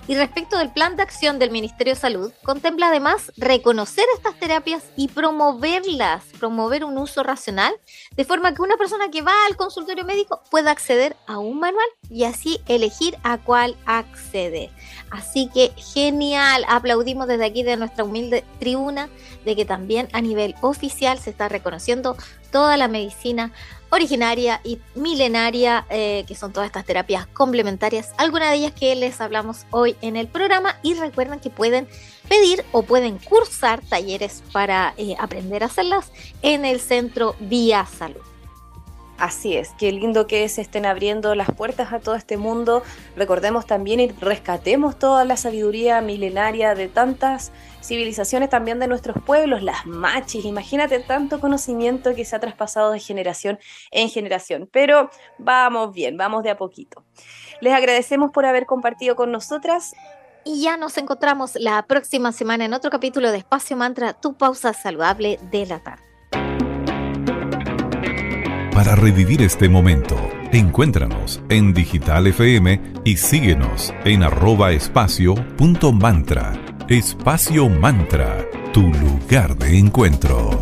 Y 0.10 0.16
respecto 0.16 0.57
del 0.57 0.72
plan 0.72 0.95
de 0.95 1.03
acción 1.03 1.38
del 1.38 1.51
Ministerio 1.51 1.93
de 1.93 1.99
Salud, 1.99 2.34
contempla 2.43 2.88
además 2.88 3.32
reconocer 3.38 4.05
estas 4.16 4.39
terapias 4.39 4.84
y 4.95 5.07
promoverlas, 5.07 6.24
promover 6.39 6.84
un 6.84 6.97
uso 6.97 7.22
racional, 7.22 7.76
de 8.16 8.26
forma 8.26 8.55
que 8.55 8.64
una 8.64 8.76
persona 8.76 9.12
que 9.12 9.22
va 9.22 9.34
al 9.47 9.55
consultorio 9.55 10.05
médico 10.05 10.41
pueda 10.49 10.72
acceder 10.72 11.16
a 11.28 11.38
un 11.38 11.60
manual 11.60 11.86
y 12.10 12.24
así 12.24 12.60
elegir 12.68 13.20
a 13.22 13.38
cuál 13.38 13.78
acceder. 13.86 14.72
Así 15.12 15.49
que 15.53 15.72
genial, 15.76 16.66
aplaudimos 16.68 17.28
desde 17.28 17.45
aquí 17.45 17.64
de 17.64 17.78
nuestra 17.78 18.03
humilde 18.03 18.43
tribuna 18.60 19.10
de 19.45 19.55
que 19.55 19.66
también 19.66 20.07
a 20.14 20.22
nivel 20.22 20.55
oficial 20.62 21.18
se 21.20 21.32
está 21.32 21.49
reconociendo 21.49 22.16
toda 22.51 22.78
la 22.78 22.88
medicina 22.88 23.51
originaria 23.91 24.62
y 24.64 24.80
milenaria, 24.95 25.86
eh, 25.89 26.24
que 26.28 26.36
son 26.36 26.53
todas 26.53 26.68
estas 26.68 26.86
terapias 26.86 27.28
complementarias, 27.28 28.14
algunas 28.18 28.51
de 28.51 28.57
ellas 28.57 28.74
que 28.74 28.95
les 28.95 29.20
hablamos 29.20 29.66
hoy 29.72 29.95
en 30.01 30.16
el 30.16 30.28
programa 30.28 30.78
y 30.84 30.93
recuerden 30.93 31.39
que 31.39 31.49
pueden 31.49 31.88
pedir 32.28 32.64
o 32.72 32.84
pueden 32.84 33.18
cursar 33.18 33.82
talleres 33.82 34.43
para 34.51 34.93
eh, 34.97 35.16
aprender 35.20 35.64
a 35.64 35.68
hacerlas 35.68 36.12
en 36.41 36.66
el 36.66 36.80
centro 36.80 37.36
Vía 37.39 37.86
Salud. 37.86 38.29
Así 39.20 39.58
es, 39.58 39.72
qué 39.78 39.92
lindo 39.92 40.28
que 40.28 40.48
se 40.48 40.62
estén 40.62 40.86
abriendo 40.86 41.36
las 41.36 41.52
puertas 41.52 41.92
a 41.92 42.00
todo 42.00 42.16
este 42.16 42.38
mundo. 42.38 42.84
Recordemos 43.18 43.66
también 43.66 44.00
y 44.00 44.08
rescatemos 44.08 44.98
toda 44.98 45.26
la 45.26 45.36
sabiduría 45.36 46.00
milenaria 46.00 46.74
de 46.74 46.88
tantas 46.88 47.52
civilizaciones 47.84 48.50
también 48.50 48.80
de 48.80 48.88
nuestros 48.88 49.22
pueblos, 49.22 49.62
las 49.62 49.86
machis. 49.86 50.46
Imagínate 50.46 51.00
tanto 51.00 51.42
conocimiento 51.42 52.16
que 52.16 52.24
se 52.24 52.38
ha 52.38 52.40
traspasado 52.40 52.92
de 52.92 53.00
generación 53.02 53.60
en 53.92 54.10
generación. 54.10 54.70
Pero 54.72 55.10
vamos 55.38 55.92
bien, 55.94 56.16
vamos 56.16 56.44
de 56.44 56.52
a 56.52 56.58
poquito. 56.58 57.04
Les 57.60 57.74
agradecemos 57.74 58.32
por 58.32 58.46
haber 58.46 58.66
compartido 58.66 59.18
con 59.18 59.34
nosotras. 59.34 59.96
Y 60.46 60.62
ya 60.62 60.78
nos 60.78 60.98
encontramos 60.98 61.56
la 61.56 61.84
próxima 61.84 62.32
semana 62.32 62.64
en 62.64 62.74
otro 62.74 62.90
capítulo 62.90 63.34
de 63.34 63.40
Espacio 63.40 63.76
Mantra, 63.76 64.14
tu 64.14 64.38
pausa 64.38 64.72
saludable 64.72 65.40
de 65.52 65.66
la 65.66 65.84
tarde. 65.84 66.09
Para 68.80 68.96
revivir 68.96 69.42
este 69.42 69.68
momento, 69.68 70.16
encuéntranos 70.54 71.42
en 71.50 71.74
Digital 71.74 72.28
FM 72.28 72.82
y 73.04 73.18
síguenos 73.18 73.94
en 74.06 74.24
arroba 74.24 74.72
espacio 74.72 75.36
punto 75.58 75.92
mantra. 75.92 76.54
Espacio 76.88 77.68
Mantra, 77.68 78.38
tu 78.72 78.84
lugar 78.84 79.58
de 79.58 79.78
encuentro. 79.78 80.62